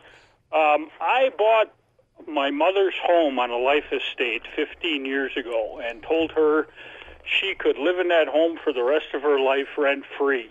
[0.50, 1.74] Um, I bought
[2.26, 6.68] my mother's home on a life estate 15 years ago and told her
[7.22, 10.50] she could live in that home for the rest of her life rent free.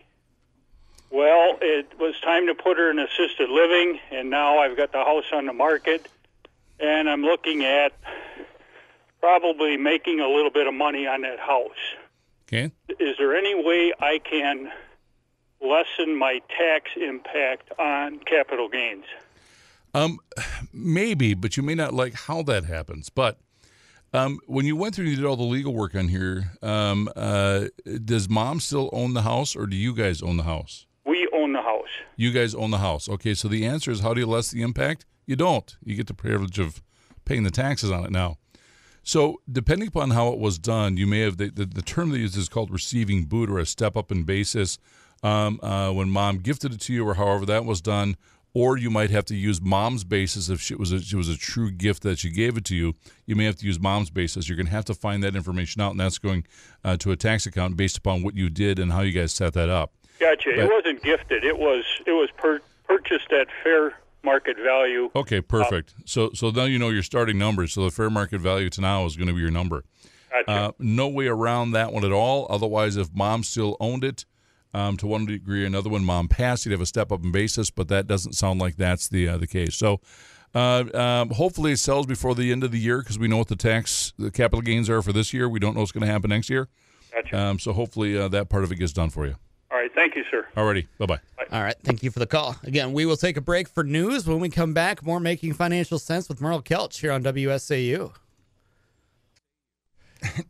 [1.10, 5.00] Well, it was time to put her in assisted living, and now I've got the
[5.00, 6.08] house on the market,
[6.80, 7.94] and I'm looking at
[9.20, 11.72] probably making a little bit of money on that house.
[12.48, 12.72] Okay.
[13.00, 14.72] Is there any way I can
[15.62, 19.06] lessen my tax impact on capital gains?
[19.94, 20.20] Um,
[20.72, 23.10] maybe, but you may not like how that happens.
[23.10, 23.40] But
[24.14, 27.10] um, when you went through and you did all the legal work on here, um,
[27.16, 27.66] uh,
[28.06, 30.86] does mom still own the house, or do you guys own the house?
[31.06, 31.90] We own the house.
[32.16, 33.10] You guys own the house.
[33.10, 35.06] Okay, so the answer is how do you lessen the impact?
[35.28, 35.76] You don't.
[35.84, 36.82] You get the privilege of
[37.26, 38.38] paying the taxes on it now.
[39.04, 42.18] So, depending upon how it was done, you may have the, the, the term they
[42.18, 44.80] use is called receiving boot or a step up in basis.
[45.24, 48.18] Um, uh, when mom gifted it to you, or however that was done,
[48.54, 51.38] or you might have to use mom's basis if she was a, she was a
[51.38, 52.96] true gift that she gave it to you.
[53.26, 54.48] You may have to use mom's basis.
[54.48, 56.46] You're going to have to find that information out, and that's going
[56.84, 59.54] uh, to a tax account based upon what you did and how you guys set
[59.54, 59.94] that up.
[60.20, 60.52] Gotcha.
[60.56, 61.44] But- it wasn't gifted.
[61.44, 65.10] It was it was per, purchased at fair market value.
[65.16, 65.94] Okay, perfect.
[66.06, 67.74] So so now you know your starting numbers.
[67.74, 69.84] So the fair market value to now is going to be your number.
[70.32, 70.52] Gotcha.
[70.52, 72.48] Uh, no way around that one at all.
[72.50, 74.26] Otherwise, if mom still owned it
[74.74, 77.32] um, to one degree or another, when mom passed, you'd have a step up in
[77.32, 77.70] basis.
[77.70, 79.76] But that doesn't sound like that's the uh, the case.
[79.76, 80.02] So.
[80.56, 83.50] Uh, um, hopefully it sells before the end of the year because we know what
[83.50, 85.48] the tax, the capital gains are for this year.
[85.48, 86.70] We don't know what's going to happen next year.
[87.14, 87.38] gotcha.
[87.38, 89.36] Um, so hopefully uh, that part of it gets done for you.
[89.88, 89.96] All right.
[89.96, 90.48] Thank you, sir.
[90.56, 91.20] Alrighty, bye bye.
[91.52, 92.58] All right, thank you for the call.
[92.64, 94.28] Again, we will take a break for news.
[94.28, 98.12] When we come back, more Making Financial Sense with Merle Kelch here on WSAU.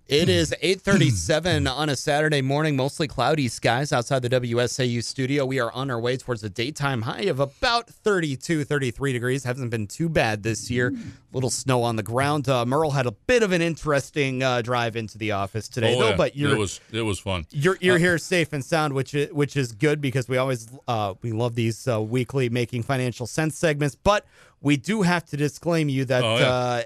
[0.08, 5.45] It is 8:37 on a Saturday morning, mostly cloudy skies outside the WSAU studio.
[5.45, 9.43] We are on our way towards a daytime high of about 32, 33 degrees.
[9.43, 10.93] Hasn't been too bad this year.
[11.34, 12.49] little snow on the ground.
[12.49, 15.99] Uh, Merle had a bit of an interesting uh, drive into the office today, Oh,
[15.99, 16.10] though.
[16.10, 16.15] yeah.
[16.15, 17.45] But you're it was it was fun.
[17.51, 21.13] you're you're here safe and sound, which is, which is good because we always uh,
[21.21, 23.95] we love these uh, weekly making financial sense segments.
[23.95, 24.25] But
[24.62, 26.84] we do have to disclaim you that Oh, yeah.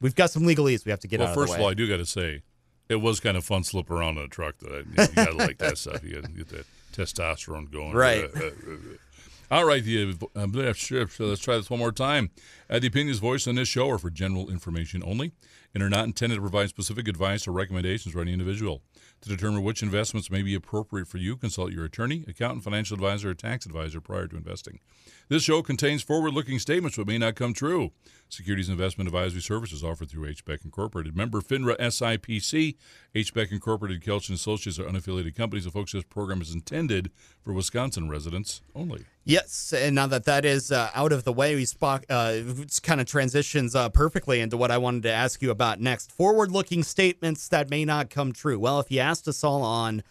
[0.00, 1.70] We've got some legalese we have to get Well, out of first the of all,
[1.70, 2.42] I do got to say,
[2.88, 4.56] it was kind of fun slip around in a truck.
[4.60, 4.76] Though.
[4.76, 6.04] You, you got to like that stuff.
[6.04, 7.92] You got to get that testosterone going.
[7.92, 8.24] Right.
[8.24, 12.30] Uh, uh, uh, all right, the, uh, let's try this one more time.
[12.68, 15.32] Uh, the opinions voiced on this show are for general information only
[15.74, 18.82] and are not intended to provide specific advice or recommendations for any individual.
[19.22, 23.30] To determine which investments may be appropriate for you, consult your attorney, accountant, financial advisor,
[23.30, 24.80] or tax advisor prior to investing.
[25.28, 27.92] This show contains forward-looking statements that may not come true.
[28.28, 30.44] Securities investment advisory services offered through H.
[30.44, 31.16] Beck Incorporated.
[31.16, 32.76] Member FINRA SIPC.
[33.14, 33.32] H.
[33.32, 35.64] Beck Incorporated, Kelch and Associates are unaffiliated companies.
[35.64, 39.04] The folks, this program is intended for Wisconsin residents only.
[39.24, 43.00] Yes, and now that that is uh, out of the way, we spock, uh, kind
[43.00, 46.12] of transitions uh, perfectly into what I wanted to ask you about next.
[46.12, 48.58] Forward-looking statements that may not come true.
[48.58, 50.02] Well, if you asked us all on,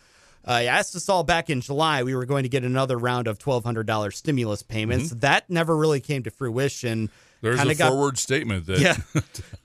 [0.46, 3.28] uh, you asked us all back in July, we were going to get another round
[3.28, 5.12] of twelve hundred dollars stimulus payments.
[5.12, 7.10] That never really came to fruition.
[7.42, 8.96] There's Kinda a got- forward statement that yeah,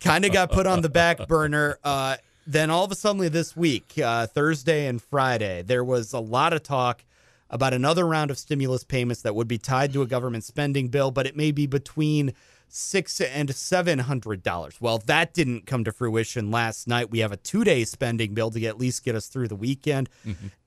[0.01, 1.79] kind of got put on the back burner.
[1.85, 6.19] Uh, then all of a sudden this week, uh, Thursday and Friday, there was a
[6.19, 7.05] lot of talk
[7.51, 11.11] about another round of stimulus payments that would be tied to a government spending bill,
[11.11, 12.33] but it may be between
[12.69, 14.81] six and seven hundred dollars.
[14.81, 17.11] Well, that didn't come to fruition last night.
[17.11, 20.09] We have a two day spending bill to at least get us through the weekend.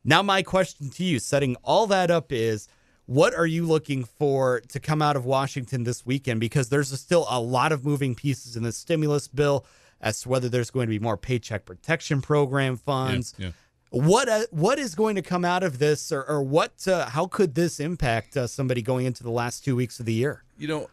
[0.03, 2.67] Now, my question to you, setting all that up, is
[3.05, 6.39] what are you looking for to come out of Washington this weekend?
[6.39, 9.65] Because there's still a lot of moving pieces in the stimulus bill
[9.99, 13.33] as to whether there's going to be more paycheck protection program funds.
[13.37, 13.51] yeah.
[13.91, 16.87] What uh, what is going to come out of this, or, or what?
[16.87, 20.13] Uh, how could this impact uh, somebody going into the last two weeks of the
[20.13, 20.43] year?
[20.57, 20.89] You know,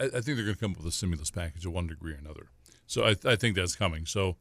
[0.00, 2.16] I, think they're going to come up with a stimulus package to one degree or
[2.16, 2.48] another.
[2.86, 4.06] So I, I think that's coming.
[4.06, 4.36] So,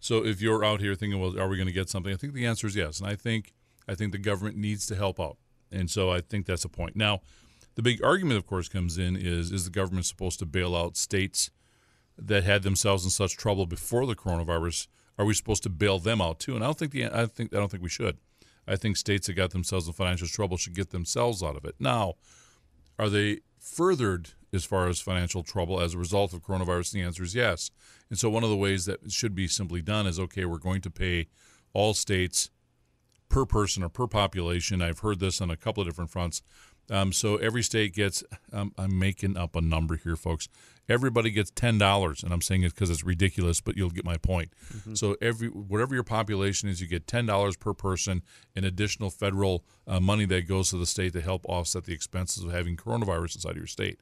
[0.00, 2.12] so if you're out here thinking, well, are we going to get something?
[2.12, 3.00] I think the answer is yes.
[3.00, 3.52] And I think
[3.88, 5.36] I think the government needs to help out.
[5.70, 6.96] And so I think that's a point.
[6.96, 7.20] Now,
[7.74, 10.96] the big argument, of course, comes in is is the government supposed to bail out
[10.96, 11.50] states
[12.18, 14.88] that had themselves in such trouble before the coronavirus?
[15.18, 16.54] Are we supposed to bail them out too?
[16.54, 18.18] And I don't think the I think I don't think we should.
[18.66, 21.74] I think states that got themselves in financial trouble should get themselves out of it.
[21.80, 22.14] Now,
[22.98, 26.92] are they furthered as far as financial trouble as a result of coronavirus?
[26.92, 27.70] The answer is yes.
[28.10, 30.82] And so one of the ways that should be simply done is okay, we're going
[30.82, 31.28] to pay
[31.72, 32.50] all states
[33.28, 34.82] per person or per population.
[34.82, 36.42] I've heard this on a couple of different fronts.
[36.90, 40.48] Um, so every state gets, um, I'm making up a number here, folks.
[40.88, 44.16] Everybody gets ten dollars, and I'm saying it because it's ridiculous, but you'll get my
[44.16, 44.52] point.
[44.94, 48.22] So every whatever your population is, you get ten dollars per person
[48.56, 52.42] in additional federal uh, money that goes to the state to help offset the expenses
[52.42, 54.00] of having coronavirus inside of your state.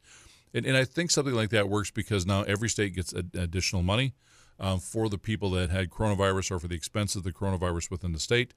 [0.54, 3.82] And, and I think something like that works because now every state gets a, additional
[3.82, 4.14] money
[4.58, 8.12] um, for the people that had coronavirus or for the expense of the coronavirus within
[8.12, 8.54] the state.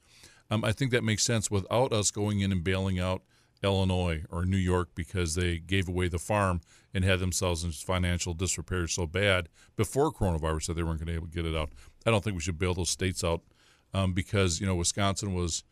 [0.49, 3.21] Um, I think that makes sense without us going in and bailing out
[3.63, 6.61] Illinois or New York because they gave away the farm
[6.93, 11.13] and had themselves in financial disrepair so bad before coronavirus that they weren't going to
[11.13, 11.71] be able to get it out.
[12.05, 13.41] I don't think we should bail those states out
[13.93, 15.63] um, because you know Wisconsin was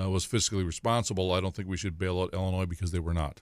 [0.00, 1.32] uh, was fiscally responsible.
[1.32, 3.40] I don't think we should bail out Illinois because they were not.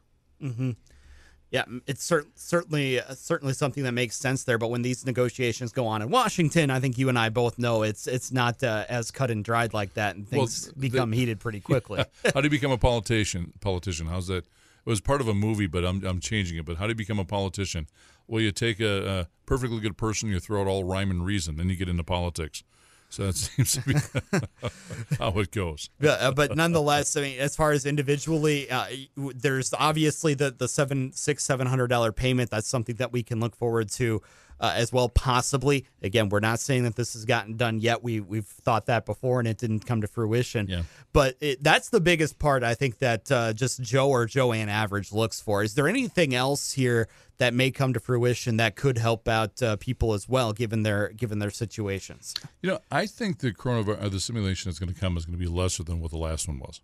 [1.52, 4.58] Yeah, it's cer- certainly uh, certainly something that makes sense there.
[4.58, 7.82] But when these negotiations go on in Washington, I think you and I both know
[7.84, 11.12] it's it's not uh, as cut and dried like that, and Well, things the- become
[11.12, 12.04] heated pretty quickly.
[12.34, 13.52] how do you become a politician?
[13.60, 14.06] Politician?
[14.08, 14.44] How's that?
[14.44, 16.64] It was part of a movie, but I'm I'm changing it.
[16.64, 17.86] But how do you become a politician?
[18.26, 21.56] Well, you take a, a perfectly good person, you throw out all rhyme and reason,
[21.58, 22.64] then you get into politics.
[23.08, 23.94] So that seems to be
[25.18, 25.90] how it goes.
[26.00, 30.68] but, uh, but nonetheless, I mean, as far as individually, uh, there's obviously the the
[30.68, 32.50] seven six seven hundred dollar payment.
[32.50, 34.22] That's something that we can look forward to
[34.60, 35.08] uh, as well.
[35.08, 38.02] Possibly, again, we're not saying that this has gotten done yet.
[38.02, 40.66] We we've thought that before, and it didn't come to fruition.
[40.68, 40.82] Yeah.
[41.12, 45.12] But it, that's the biggest part I think that uh, just Joe or Joanne average
[45.12, 45.62] looks for.
[45.62, 49.76] Is there anything else here that may come to fruition that could help out uh,
[49.76, 52.34] people as well, given their given their situations?
[52.62, 55.38] You know, I think the coronavirus, uh, the simulation that's going to come is going
[55.38, 56.80] to be lesser than what the last one was.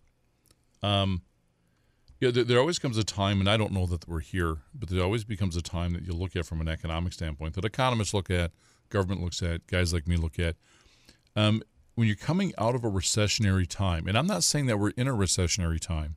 [0.83, 1.23] Um,
[2.23, 4.89] yeah, there, there always comes a time, and I don't know that we're here, but
[4.89, 8.15] there always becomes a time that you look at from an economic standpoint that economists
[8.15, 8.53] look at,
[8.91, 10.55] government looks at, guys like me look at.
[11.35, 11.65] Um,
[11.97, 15.09] when you're coming out of a recessionary time, and I'm not saying that we're in
[15.09, 16.15] a recessionary time,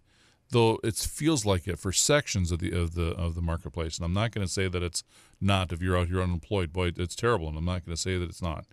[0.52, 3.98] though it feels like it for sections of the of the of the marketplace.
[3.98, 5.04] And I'm not going to say that it's
[5.42, 5.72] not.
[5.72, 8.30] If you're out here unemployed, boy, it's terrible, and I'm not going to say that
[8.30, 8.68] it's not.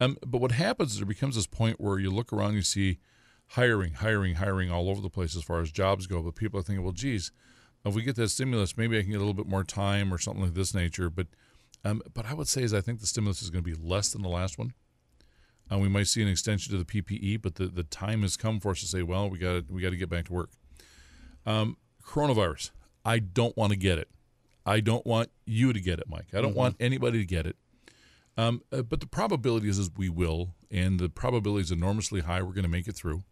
[0.00, 2.98] Um, but what happens is there becomes this point where you look around, you see
[3.48, 6.22] hiring, hiring, hiring all over the place as far as jobs go.
[6.22, 7.32] But people are thinking, well, geez,
[7.84, 10.18] if we get that stimulus, maybe I can get a little bit more time or
[10.18, 11.10] something like this nature.
[11.10, 11.28] But
[11.84, 14.10] um, but I would say is I think the stimulus is going to be less
[14.12, 14.74] than the last one.
[15.70, 18.58] Uh, we might see an extension to the PPE, but the, the time has come
[18.58, 20.50] for us to say, well, we got we got to get back to work.
[21.46, 22.70] Um, coronavirus,
[23.04, 24.08] I don't want to get it.
[24.66, 26.34] I don't want you to get it, Mike.
[26.34, 27.56] I don't want anybody to get it.
[28.36, 32.42] Um, uh, but the probability is, is we will, and the probability is enormously high.
[32.42, 33.24] We're going to make it through.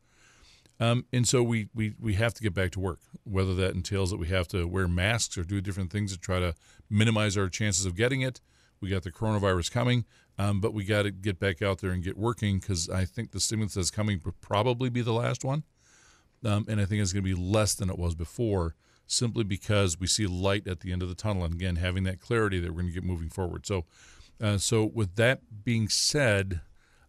[0.78, 4.10] Um, and so we, we, we have to get back to work, whether that entails
[4.10, 6.54] that we have to wear masks or do different things to try to
[6.90, 8.40] minimize our chances of getting it.
[8.80, 10.04] We got the coronavirus coming,
[10.38, 13.32] um, but we got to get back out there and get working because I think
[13.32, 15.64] the stimulus that's coming will probably be the last one.
[16.44, 18.74] Um, and I think it's going to be less than it was before,
[19.06, 22.20] simply because we see light at the end of the tunnel, and again having that
[22.20, 23.66] clarity that we're going to get moving forward.
[23.66, 23.86] So,
[24.42, 26.60] uh, so with that being said,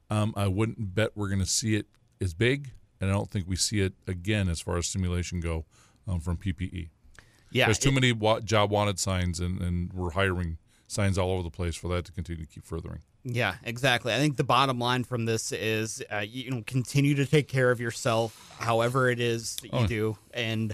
[0.10, 1.88] um, I wouldn't bet we're going to see it
[2.22, 5.66] as big, and I don't think we see it again as far as simulation go
[6.08, 6.90] um, from PPE.
[7.52, 10.58] Yeah, There's too it- many wa- job wanted signs, and, and we're hiring
[10.88, 13.00] signs all over the place for that to continue to keep furthering.
[13.24, 14.14] Yeah, exactly.
[14.14, 17.72] I think the bottom line from this is, uh, you know, continue to take care
[17.72, 20.74] of yourself, however it is that you Oh, do, and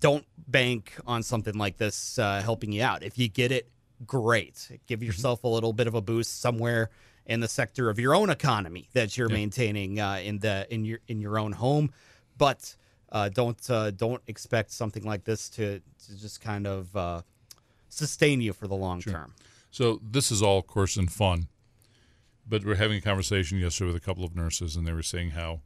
[0.00, 3.02] don't bank on something like this uh, helping you out.
[3.02, 3.68] If you get it,
[4.06, 4.54] great.
[4.54, 4.74] Mm-hmm.
[4.86, 6.90] Give yourself a little bit of a boost somewhere
[7.28, 10.98] in the sector of your own economy that you're maintaining uh, in the in your
[11.06, 11.92] in your own home,
[12.36, 12.74] but
[13.12, 16.96] uh, don't uh, don't expect something like this to to just kind of.
[16.96, 17.22] Uh,
[17.90, 19.34] sustain you for the long term.
[19.70, 21.48] So this is all, of course, in fun.
[22.46, 25.30] But we're having a conversation yesterday with a couple of nurses, and they were saying
[25.30, 25.60] how,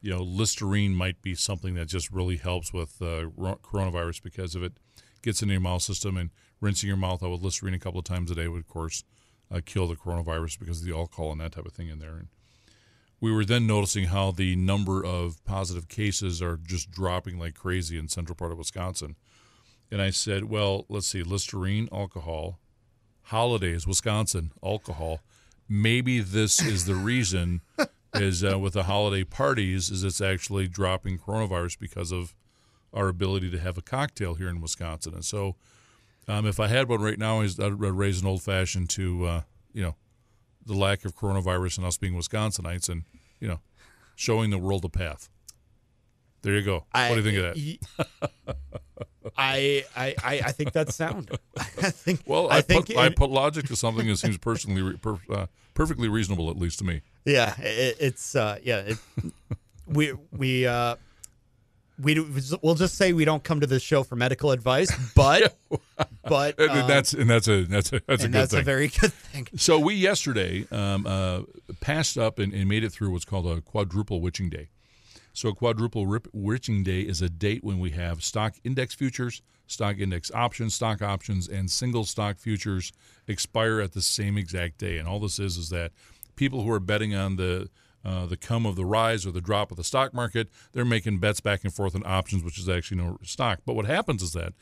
[0.00, 3.26] you know, Listerine might be something that just really helps with uh,
[3.62, 4.72] coronavirus because of it
[5.22, 6.30] gets into your mouth system, and
[6.60, 9.04] rinsing your mouth out with Listerine a couple of times a day would, of course,
[9.50, 12.14] uh, kill the coronavirus because of the alcohol and that type of thing in there.
[12.14, 12.28] And
[13.20, 17.98] we were then noticing how the number of positive cases are just dropping like crazy
[17.98, 19.16] in central part of Wisconsin.
[19.90, 22.58] And I said, well, let's see, Listerine, alcohol,
[23.22, 25.20] holidays, Wisconsin, alcohol.
[25.68, 27.62] Maybe this is the reason
[28.14, 32.34] is uh, with the holiday parties is it's actually dropping coronavirus because of
[32.92, 35.14] our ability to have a cocktail here in Wisconsin.
[35.14, 35.56] And so
[36.28, 39.40] um, if I had one right now, I'd I'd raise an old fashioned to, uh,
[39.72, 39.94] you know,
[40.66, 43.04] the lack of coronavirus and us being Wisconsinites and,
[43.40, 43.60] you know,
[44.14, 45.30] showing the world a path.
[46.42, 46.84] There you go.
[46.92, 48.54] what do you think of that?
[49.36, 51.30] I I I, I think that's sound.
[51.58, 52.20] I think.
[52.26, 55.18] Well, I, I think put, I put logic to something that seems personally re- per,
[55.30, 57.02] uh, perfectly reasonable, at least to me.
[57.24, 58.78] Yeah, it, it's uh, yeah.
[58.80, 58.98] It,
[59.86, 60.96] we we uh,
[62.00, 65.56] we do- we'll just say we don't come to this show for medical advice, but
[66.24, 69.12] but And um, that's and that's a that's a that's a that's a very good
[69.12, 69.48] thing.
[69.56, 71.42] so we yesterday um, uh,
[71.80, 74.68] passed up and, and made it through what's called a quadruple witching day.
[75.32, 79.40] So a quadruple rip, witching day is a date when we have stock index futures,
[79.68, 82.92] stock index options, stock options, and single stock futures
[83.28, 84.98] expire at the same exact day.
[84.98, 85.92] And all this is is that
[86.34, 87.68] people who are betting on the
[88.08, 91.18] uh, the come of the rise or the drop of the stock market, they're making
[91.18, 93.60] bets back and forth on options, which is actually no stock.
[93.66, 94.54] But what happens is that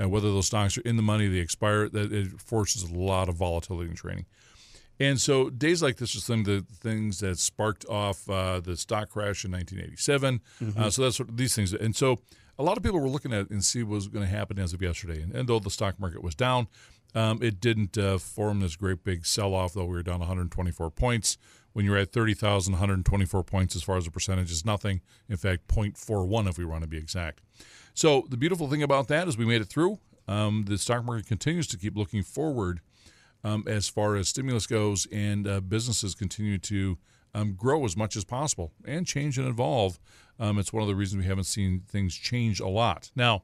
[0.00, 3.28] uh, whether those stocks are in the money, they expire, that it forces a lot
[3.28, 4.26] of volatility in trading.
[5.00, 8.76] And so days like this are some of the things that sparked off uh, the
[8.76, 10.40] stock crash in 1987.
[10.78, 11.72] Uh, so that's what these things.
[11.72, 12.20] And so
[12.58, 14.58] a lot of people were looking at it and see what was going to happen
[14.58, 15.20] as of yesterday.
[15.20, 16.68] And, and though the stock market was down,
[17.14, 19.74] um, it didn't uh, form this great big sell-off.
[19.74, 21.36] Though we were down 124 points.
[21.72, 25.00] When you're at 30,000, 124 points as far as a percentage is nothing.
[25.28, 27.40] In fact, 0.41 if we want to be exact.
[27.94, 29.98] So the beautiful thing about that is we made it through.
[30.28, 32.80] Um, the stock market continues to keep looking forward
[33.44, 36.98] um, as far as stimulus goes, and uh, businesses continue to
[37.34, 39.98] um, grow as much as possible and change and evolve.
[40.38, 43.10] Um, it's one of the reasons we haven't seen things change a lot.
[43.16, 43.42] Now,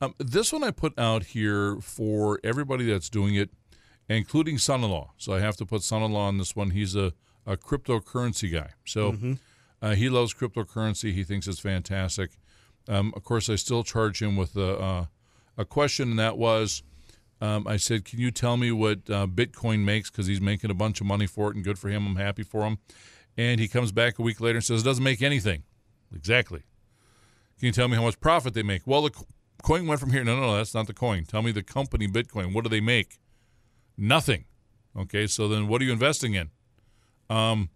[0.00, 3.50] um, this one I put out here for everybody that's doing it,
[4.08, 5.12] including son-in-law.
[5.18, 6.70] So I have to put son-in-law on this one.
[6.70, 7.12] He's a,
[7.52, 9.16] a cryptocurrency guy, so
[9.82, 11.12] uh, he loves cryptocurrency.
[11.12, 12.30] He thinks it's fantastic.
[12.88, 15.04] Um, of course, I still charge him with a, uh,
[15.58, 16.82] a question, and that was.
[17.40, 20.10] Um, I said, "Can you tell me what uh, Bitcoin makes?
[20.10, 22.06] Because he's making a bunch of money for it, and good for him.
[22.06, 22.78] I'm happy for him."
[23.36, 25.62] And he comes back a week later and says, "It doesn't make anything."
[26.14, 26.62] Exactly.
[27.58, 28.86] Can you tell me how much profit they make?
[28.86, 29.26] Well, the co-
[29.62, 30.24] coin went from here.
[30.24, 31.24] No, no, no, that's not the coin.
[31.24, 32.52] Tell me the company Bitcoin.
[32.52, 33.18] What do they make?
[33.96, 34.44] Nothing.
[34.98, 36.50] Okay, so then what are you investing in?
[37.30, 37.70] Um,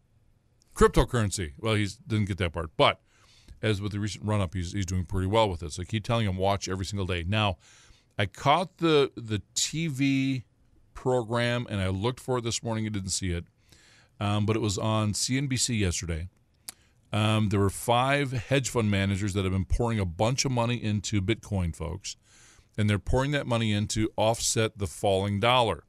[0.74, 1.52] cryptocurrency.
[1.58, 3.00] Well, he didn't get that part, but
[3.62, 5.72] as with the recent run up, he's he's doing pretty well with it.
[5.72, 7.24] So I keep telling him watch every single day.
[7.26, 7.56] Now,
[8.18, 10.42] I caught the the TV
[10.92, 12.84] program and I looked for it this morning.
[12.86, 13.44] I didn't see it,
[14.20, 16.28] um, but it was on CNBC yesterday.
[17.12, 20.82] Um, there were five hedge fund managers that have been pouring a bunch of money
[20.82, 22.16] into Bitcoin, folks,
[22.76, 25.84] and they're pouring that money in to offset the falling dollar.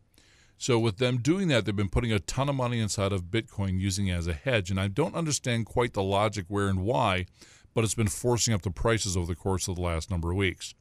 [0.57, 3.79] So with them doing that, they've been putting a ton of money inside of Bitcoin
[3.79, 7.25] using it as a hedge, and I don't understand quite the logic where and why,
[7.73, 10.37] but it's been forcing up the prices over the course of the last number of
[10.37, 10.73] weeks.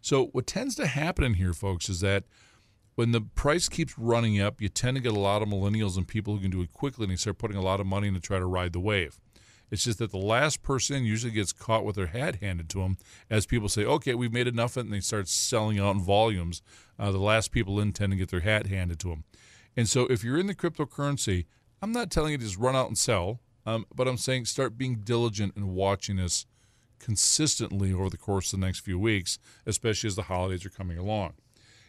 [0.00, 2.24] So what tends to happen in here, folks, is that
[2.96, 6.06] when the price keeps running up, you tend to get a lot of millennials and
[6.06, 8.14] people who can do it quickly, and they start putting a lot of money in
[8.14, 9.20] to try to ride the wave.
[9.72, 12.98] It's just that the last person usually gets caught with their hat handed to them
[13.30, 16.02] as people say, okay, we've made enough of it, and they start selling out in
[16.02, 16.60] volumes.
[16.98, 19.24] Uh, the last people in tend to get their hat handed to them.
[19.74, 21.46] And so if you're in the cryptocurrency,
[21.80, 24.76] I'm not telling you to just run out and sell, um, but I'm saying start
[24.76, 26.44] being diligent and watching this
[26.98, 30.98] consistently over the course of the next few weeks, especially as the holidays are coming
[30.98, 31.32] along.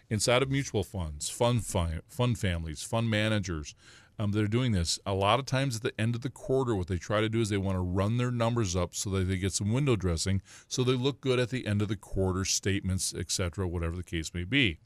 [0.10, 3.76] Inside of mutual funds, fund fi- fund families, fund managers,
[4.20, 5.00] um, that are doing this.
[5.06, 7.42] A lot of times at the end of the quarter, what they try to do
[7.42, 10.42] is they want to run their numbers up so that they get some window dressing,
[10.68, 14.34] so they look good at the end of the quarter statements, etc., whatever the case
[14.34, 14.78] may be.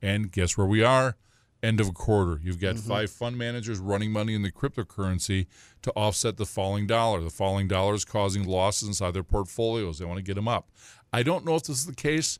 [0.00, 1.16] And guess where we are?
[1.62, 2.38] End of a quarter.
[2.42, 5.46] You've got five fund managers running money in the cryptocurrency
[5.82, 7.20] to offset the falling dollar.
[7.22, 9.98] The falling dollar is causing losses inside their portfolios.
[9.98, 10.70] They want to get them up.
[11.12, 12.38] I don't know if this is the case.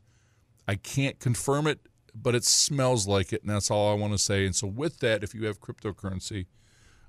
[0.67, 1.79] I can't confirm it,
[2.21, 4.45] but it smells like it, and that's all I want to say.
[4.45, 6.47] And so, with that, if you have cryptocurrency,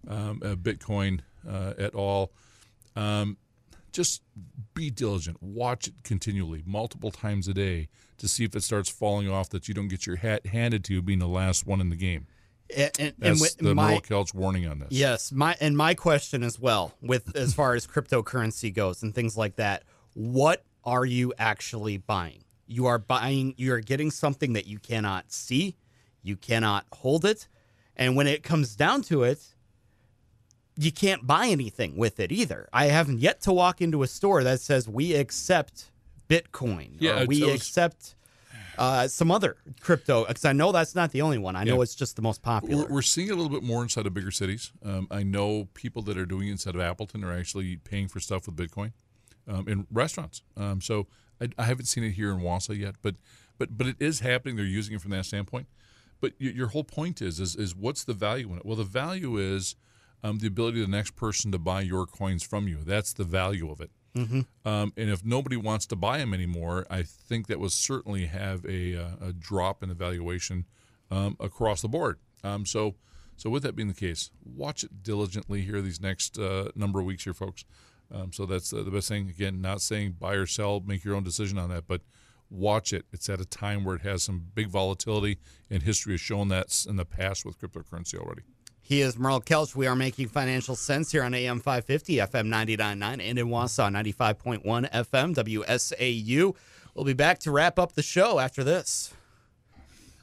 [0.07, 2.33] um, uh, Bitcoin uh, at all,
[2.97, 3.37] um,
[3.93, 4.23] just
[4.75, 5.43] be diligent.
[5.43, 7.89] Watch it continually, multiple times a day,
[8.19, 9.49] to see if it starts falling off.
[9.51, 11.97] That you don't get your hat handed to you being the last one in the
[11.97, 12.27] game.
[12.77, 14.89] And, and, and That's with the my Kelch warning on this.
[14.91, 19.39] yes, my and my question as well, with as far as cryptocurrency goes and things
[19.39, 22.45] like that, what are you actually buying?
[22.69, 23.55] You are buying.
[23.57, 25.77] You are getting something that you cannot see,
[26.23, 27.49] you cannot hold it,
[27.97, 29.55] and when it comes down to it,
[30.77, 32.69] you can't buy anything with it either.
[32.73, 35.91] I haven't yet to walk into a store that says we accept
[36.29, 38.15] Bitcoin Yeah, or we was- accept
[38.77, 41.57] uh, some other crypto because I know that's not the only one.
[41.57, 42.85] I know it's just the most popular.
[42.85, 44.71] We're, we're seeing it a little bit more inside of bigger cities.
[44.85, 48.21] Um, I know people that are doing it inside of Appleton are actually paying for
[48.21, 48.93] stuff with Bitcoin
[49.49, 50.43] um, in restaurants.
[50.57, 51.09] Um, so
[51.41, 53.17] I, I haven't seen it here in Wausau yet, but
[53.59, 54.57] but but it is happening.
[54.57, 55.67] They're using it from that standpoint.
[56.21, 58.67] But y- your whole point is is is what's the value in it?
[58.67, 59.77] Well, the value is
[60.25, 62.79] um, the ability of the next person to buy your coins from you.
[62.85, 63.91] That's the value of it.
[64.65, 68.65] Um, and if nobody wants to buy them anymore, I think that will certainly have
[68.67, 70.65] a, uh, a drop in the valuation
[71.11, 72.19] um, across the board.
[72.43, 72.97] Um, so,
[73.37, 77.07] so with that being the case, watch it diligently here these next uh, number of
[77.07, 77.65] weeks here, folks.
[78.11, 79.29] Um, so that's uh, the best thing.
[79.29, 82.03] Again, not saying buy or sell, make your own decision on that, but
[82.51, 83.05] watch it.
[83.13, 85.39] It's at a time where it has some big volatility,
[85.71, 88.43] and history has shown that in the past with cryptocurrency already.
[88.81, 89.77] He is Merle Kelch.
[89.77, 94.63] We are making financial sense here on AM 550, FM 99.9, and in Wausau, 95.1
[94.91, 96.57] FM, WSAU.
[96.95, 99.13] We'll be back to wrap up the show after this.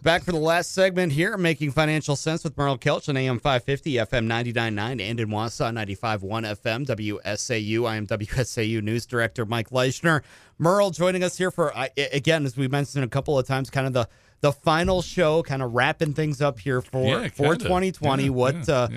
[0.05, 3.93] Back for the last segment here, making financial sense with Merle Kelch on AM 550,
[3.93, 6.21] FM 99.9, and in Wausau, 95.1
[6.61, 7.89] FM, WSAU.
[7.89, 10.21] I am WSAU News Director Mike Leichner.
[10.59, 13.93] Merle joining us here for, again, as we mentioned a couple of times, kind of
[13.93, 14.07] the
[14.41, 18.25] the final show, kind of wrapping things up here for Yeah, for 2020.
[18.25, 18.87] Yeah, what yeah, uh,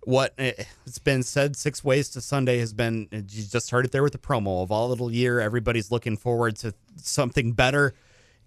[0.00, 0.50] what uh,
[0.84, 4.10] it's been said six ways to Sunday has been you just heard it there with
[4.10, 5.38] the promo of all little year.
[5.38, 7.94] Everybody's looking forward to something better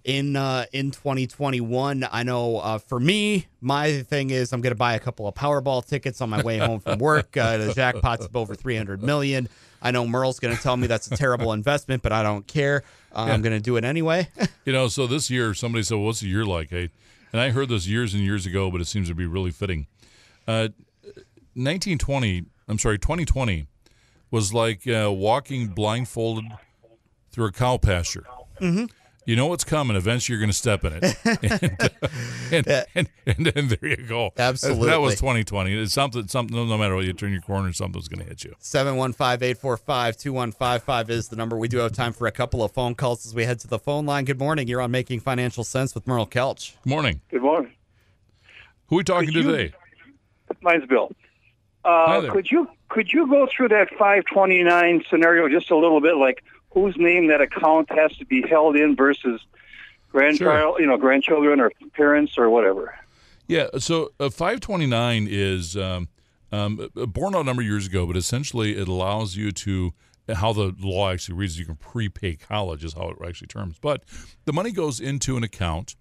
[0.04, 2.08] in uh, in 2021.
[2.12, 5.36] I know uh, for me, my thing is I'm going to buy a couple of
[5.36, 7.36] Powerball tickets on my way home from work.
[7.38, 9.50] Uh, the jackpot's up over 300 million.
[9.82, 12.84] I know Merle's going to tell me that's a terrible investment, but I don't care.
[13.14, 14.30] Uh, I'm going to do it anyway.
[14.64, 16.92] You know, so this year, somebody said, well, "What's the year like?" Hey,
[17.34, 19.88] and I heard this years and years ago, but it seems to be really fitting.
[20.48, 20.70] Uh,
[21.56, 23.66] 1920, I'm sorry, 2020
[24.30, 26.46] was like uh, walking blindfolded
[27.32, 28.26] through a cow pasture.
[28.62, 28.86] Mm-hmm.
[29.26, 29.96] You know what's coming.
[29.96, 31.16] Eventually, you're going to step in it,
[32.52, 34.32] and, and, and, and, then there you go.
[34.36, 34.88] Absolutely.
[34.90, 35.74] that was 2020.
[35.80, 36.28] It's something.
[36.28, 36.56] Something.
[36.56, 38.56] No matter what you turn your corner, something's going to hit you.
[38.62, 41.58] 715-845-2155 is the number.
[41.58, 43.80] We do have time for a couple of phone calls as we head to the
[43.80, 44.26] phone line.
[44.26, 44.68] Good morning.
[44.68, 46.74] You're on Making Financial Sense with Merle Kelch.
[46.84, 47.22] Good morning.
[47.30, 47.74] Good morning.
[48.88, 49.74] Who are we talking to you- today?
[50.62, 51.12] Mine's Bill.
[51.86, 52.32] Hi Uh, there.
[52.32, 56.96] could you could you go through that 529 scenario just a little bit, like whose
[56.98, 59.42] name that account has to be held in versus
[60.10, 62.98] grandchild, you know, grandchildren or parents or whatever?
[63.48, 66.08] Yeah, so uh, 529 is um,
[66.52, 69.94] um, born out a number of years ago, but essentially it allows you to
[70.30, 71.60] how the law actually reads.
[71.60, 74.04] You can prepay college is how it actually terms, but
[74.46, 75.96] the money goes into an account.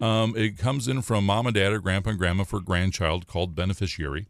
[0.00, 3.26] Um, it comes in from mom and dad or grandpa and grandma for a grandchild
[3.26, 4.26] called beneficiary,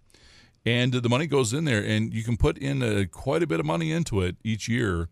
[0.64, 3.61] and the money goes in there, and you can put in uh quite a bit
[3.61, 5.09] of money into it each year.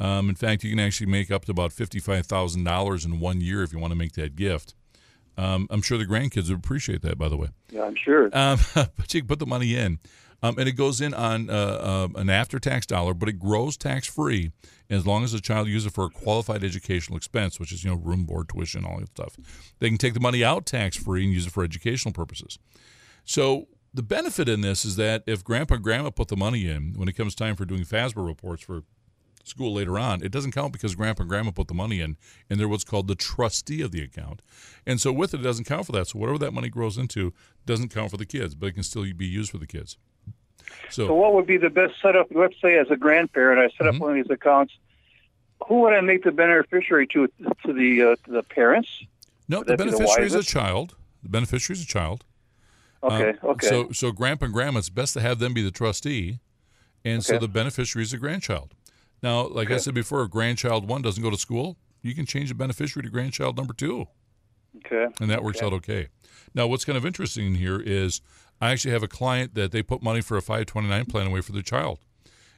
[0.00, 3.40] Um, in fact, you can actually make up to about fifty-five thousand dollars in one
[3.40, 4.74] year if you want to make that gift.
[5.36, 7.48] Um, I'm sure the grandkids would appreciate that, by the way.
[7.70, 8.24] Yeah, I'm sure.
[8.32, 9.98] Um, but you can put the money in,
[10.42, 14.52] um, and it goes in on uh, uh, an after-tax dollar, but it grows tax-free
[14.88, 17.90] as long as the child uses it for a qualified educational expense, which is you
[17.90, 19.36] know room, board, tuition, all that stuff.
[19.78, 22.58] They can take the money out tax-free and use it for educational purposes.
[23.24, 26.94] So the benefit in this is that if grandpa and grandma put the money in,
[26.96, 28.82] when it comes time for doing FAFSA reports for
[29.44, 32.16] school later on, it doesn't count because grandpa and grandma put the money in,
[32.48, 34.42] and they're what's called the trustee of the account.
[34.86, 36.08] And so with it, it doesn't count for that.
[36.08, 37.32] So whatever that money grows into
[37.66, 39.96] doesn't count for the kids, but it can still be used for the kids.
[40.88, 42.28] So, So, what would be the best setup?
[42.32, 44.02] Let's say, as a grandparent, I set up Mm-hmm.
[44.02, 44.74] one of these accounts.
[45.68, 47.26] Who would I make the beneficiary to?
[47.66, 48.88] To the uh, to the parents?
[49.48, 50.94] no, the that be the beneficiary is a child.
[51.22, 52.24] The beneficiary is a child.
[53.02, 53.66] Uh, Okay, okay.
[53.66, 56.38] So, so grandpa and grandma, it's best to have them be the trustee,
[57.04, 58.74] and so the beneficiary is a grandchild.
[59.22, 62.48] Now, like I said before, if grandchild one doesn't go to school, you can change
[62.48, 64.06] the beneficiary to grandchild number two.
[64.78, 65.06] okay.
[65.20, 66.08] and that works out okay.
[66.54, 68.20] Now, what's kind of interesting here is
[68.60, 71.52] I actually have a client that they put money for a 529 plan away for
[71.52, 71.98] their child.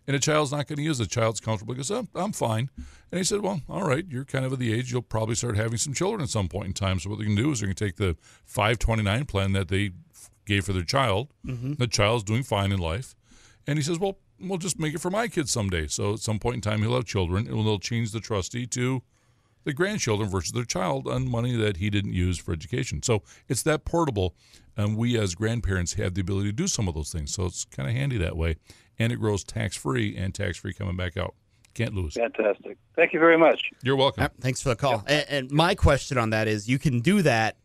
[0.07, 1.05] And the child's not going to use it.
[1.05, 2.71] The child's comfortable because oh, I'm fine.
[3.13, 5.57] And he said, Well, all right, you're kind of at the age you'll probably start
[5.57, 6.99] having some children at some point in time.
[6.99, 9.93] So, what they can do is they're going to take the 529 plan that they
[10.45, 11.29] gave for their child.
[11.47, 11.75] Mm-hmm.
[11.75, 13.15] The child's doing fine in life.
[13.65, 15.87] And he says, Well, we'll just make it for my kids someday.
[15.87, 19.03] So at some point in time, he'll have children, and they'll change the trustee to
[19.65, 23.03] the grandchildren versus their child on money that he didn't use for education.
[23.03, 24.35] So it's that portable.
[24.77, 27.33] And we as grandparents have the ability to do some of those things.
[27.33, 28.57] So it's kind of handy that way.
[28.99, 31.35] And it grows tax free and tax free coming back out.
[31.75, 32.15] Can't lose.
[32.15, 32.77] Fantastic.
[32.97, 33.71] Thank you very much.
[33.83, 34.23] You're welcome.
[34.23, 35.05] Yep, thanks for the call.
[35.07, 37.57] And, and my question on that is, you can do that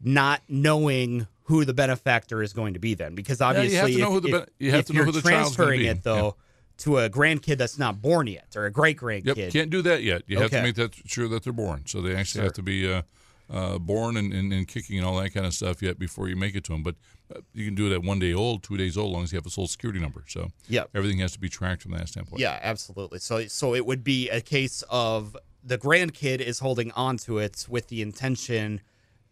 [0.00, 3.98] not knowing who the benefactor is going to be then, because you have obviously to
[3.98, 5.80] know if, who the if- ben- you have if to know you're who the transferring
[5.80, 5.88] be.
[5.88, 6.36] it though
[6.78, 9.36] to a grandkid that's not born yet or a great grandkid.
[9.36, 10.22] Yep, can't do that yet.
[10.26, 11.82] You have to make that sure that they're born.
[11.86, 12.44] So they actually Sure.
[12.44, 13.02] have to be uh,
[13.50, 16.34] uh, born and, and, and kicking and all that kind of stuff yet before you
[16.36, 16.82] make it to them.
[16.82, 16.94] But
[17.34, 19.32] uh, you can do it at one day old, two days old, as long as
[19.32, 20.24] you have a social security number.
[20.28, 20.88] So Yep.
[20.94, 22.40] everything has to be tracked from that standpoint.
[22.40, 23.18] Yeah, absolutely.
[23.18, 27.66] So so it would be a case of the grandkid is holding on to it
[27.68, 28.80] with the intention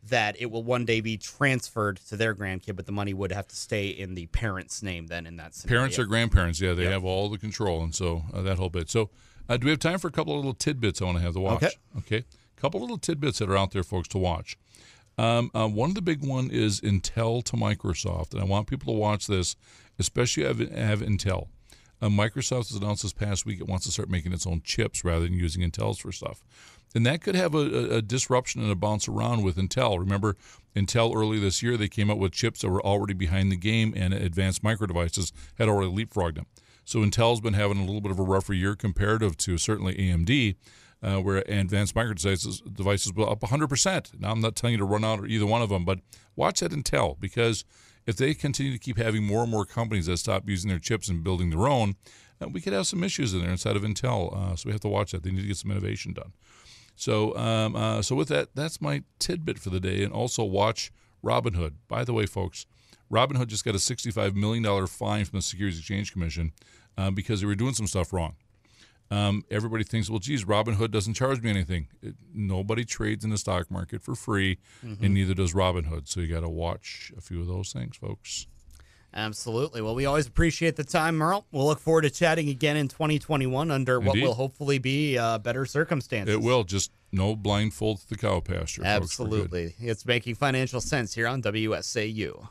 [0.09, 3.47] that it will one day be transferred to their grandkid, but the money would have
[3.49, 5.81] to stay in the parent's name then in that scenario.
[5.81, 6.93] Parents or grandparents, yeah, they Yep.
[6.93, 8.89] have all the control, and so uh, that whole bit.
[8.89, 9.11] So,
[9.49, 11.35] uh, do we have time for a couple of little tidbits I want to have
[11.35, 11.63] to watch?
[11.63, 11.75] Okay.
[11.99, 12.25] Okay.
[12.57, 14.57] A couple little tidbits that are out there, folks, to watch.
[15.19, 18.93] Um, uh, one of the big one is Intel to Microsoft, and I want people
[18.95, 19.55] to watch this,
[19.99, 21.49] especially have, have Intel.
[22.03, 25.05] Uh, Microsoft has announced this past week it wants to start making its own chips
[25.05, 26.43] rather than using Intel's for stuff.
[26.95, 29.99] And that could have a, a, disruption and a bounce around with Intel.
[29.99, 30.37] Remember,
[30.75, 33.95] Intel early this year, they came out with chips that were already behind the game,
[33.97, 36.47] and Advanced Micro Devices had already leapfrogged them.
[36.85, 40.57] So Intel's been having a little bit of a rougher year comparative to certainly AMD,
[41.03, 44.19] uh, where Advanced Micro Devices, devices were up 100%.
[44.19, 46.01] Now, I'm not telling you to run out either one of them, but
[46.35, 47.65] watch that Intel because
[48.11, 51.09] if they continue to keep having more and more companies that stop using their chips
[51.09, 51.95] and building their own,
[52.43, 54.37] uh, we could have some issues in there inside of Intel.
[54.37, 55.23] Uh, so we have to watch that.
[55.23, 56.33] They need to get some innovation done.
[56.97, 60.03] So, um, uh, so with that, that's my tidbit for the day.
[60.03, 60.93] And also watch
[61.25, 61.75] Robinhood.
[61.89, 62.67] By the way, folks,
[63.11, 66.53] Robinhood just got a $65 million fine from the Securities Exchange Commission
[66.99, 68.35] uh, because they were doing some stuff wrong.
[69.11, 71.89] Um, everybody thinks, well, geez, Robinhood doesn't charge me anything.
[72.01, 76.09] It, nobody trades in the stock market for free, and neither does Robinhood.
[76.09, 78.47] So you got to watch a few of those things, folks.
[79.13, 79.83] Absolutely.
[79.83, 81.45] Well, we always appreciate the time, Merle.
[81.51, 85.67] We'll look forward to chatting again in 2021 under what will hopefully be uh, better
[85.67, 86.33] circumstances.
[86.33, 88.83] It will just no blindfold to the cow pasture.
[88.83, 89.03] folks.
[89.03, 89.75] Absolutely.
[89.81, 92.49] It's making financial sense here on WSAU.